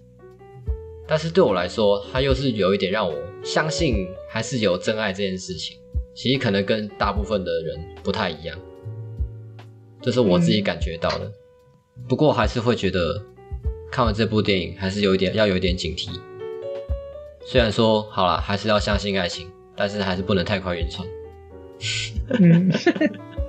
[1.07, 5.77] 但是对我来说，它又是有一点让我相信还是有真爱这件事情。
[6.15, 8.57] 其实可能跟大部分的人不太一样，
[10.05, 11.31] 这是我自己感觉到的。
[12.07, 13.19] 不过还是会觉得
[13.91, 16.11] 看完这部电影还是有一点要有一点警惕。
[17.43, 21.07] 虽然说好了，还是要相信爱情，但是还是不能太快晕船。
[22.39, 22.69] 嗯，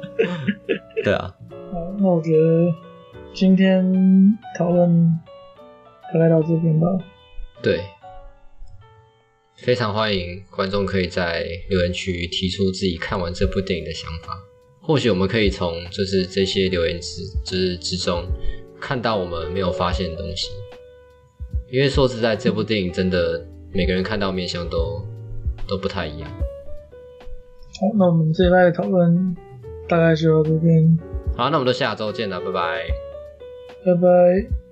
[1.04, 1.36] 对啊，
[1.70, 2.72] 好，那我觉得
[3.34, 3.84] 今天
[4.56, 5.12] 讨论
[6.14, 6.86] 大概到这边吧。
[7.62, 7.82] 对，
[9.56, 14.38] 非常欢迎观众可以在留言区提出自己看完这部电影的想法。
[14.86, 18.24] 或许我们可以从就是这些留言之之之中
[18.80, 20.48] 看到我们没有发现的东西。
[21.68, 25.04] 因为说实在，这部电影真的每个人看到面相都
[25.66, 26.30] 都不太一样。
[26.30, 29.36] 好，那我们这一拜的讨论
[29.88, 30.98] 大概就到这边，
[31.36, 32.86] 好，那我们就下周见了，拜拜。
[33.84, 34.65] 拜拜。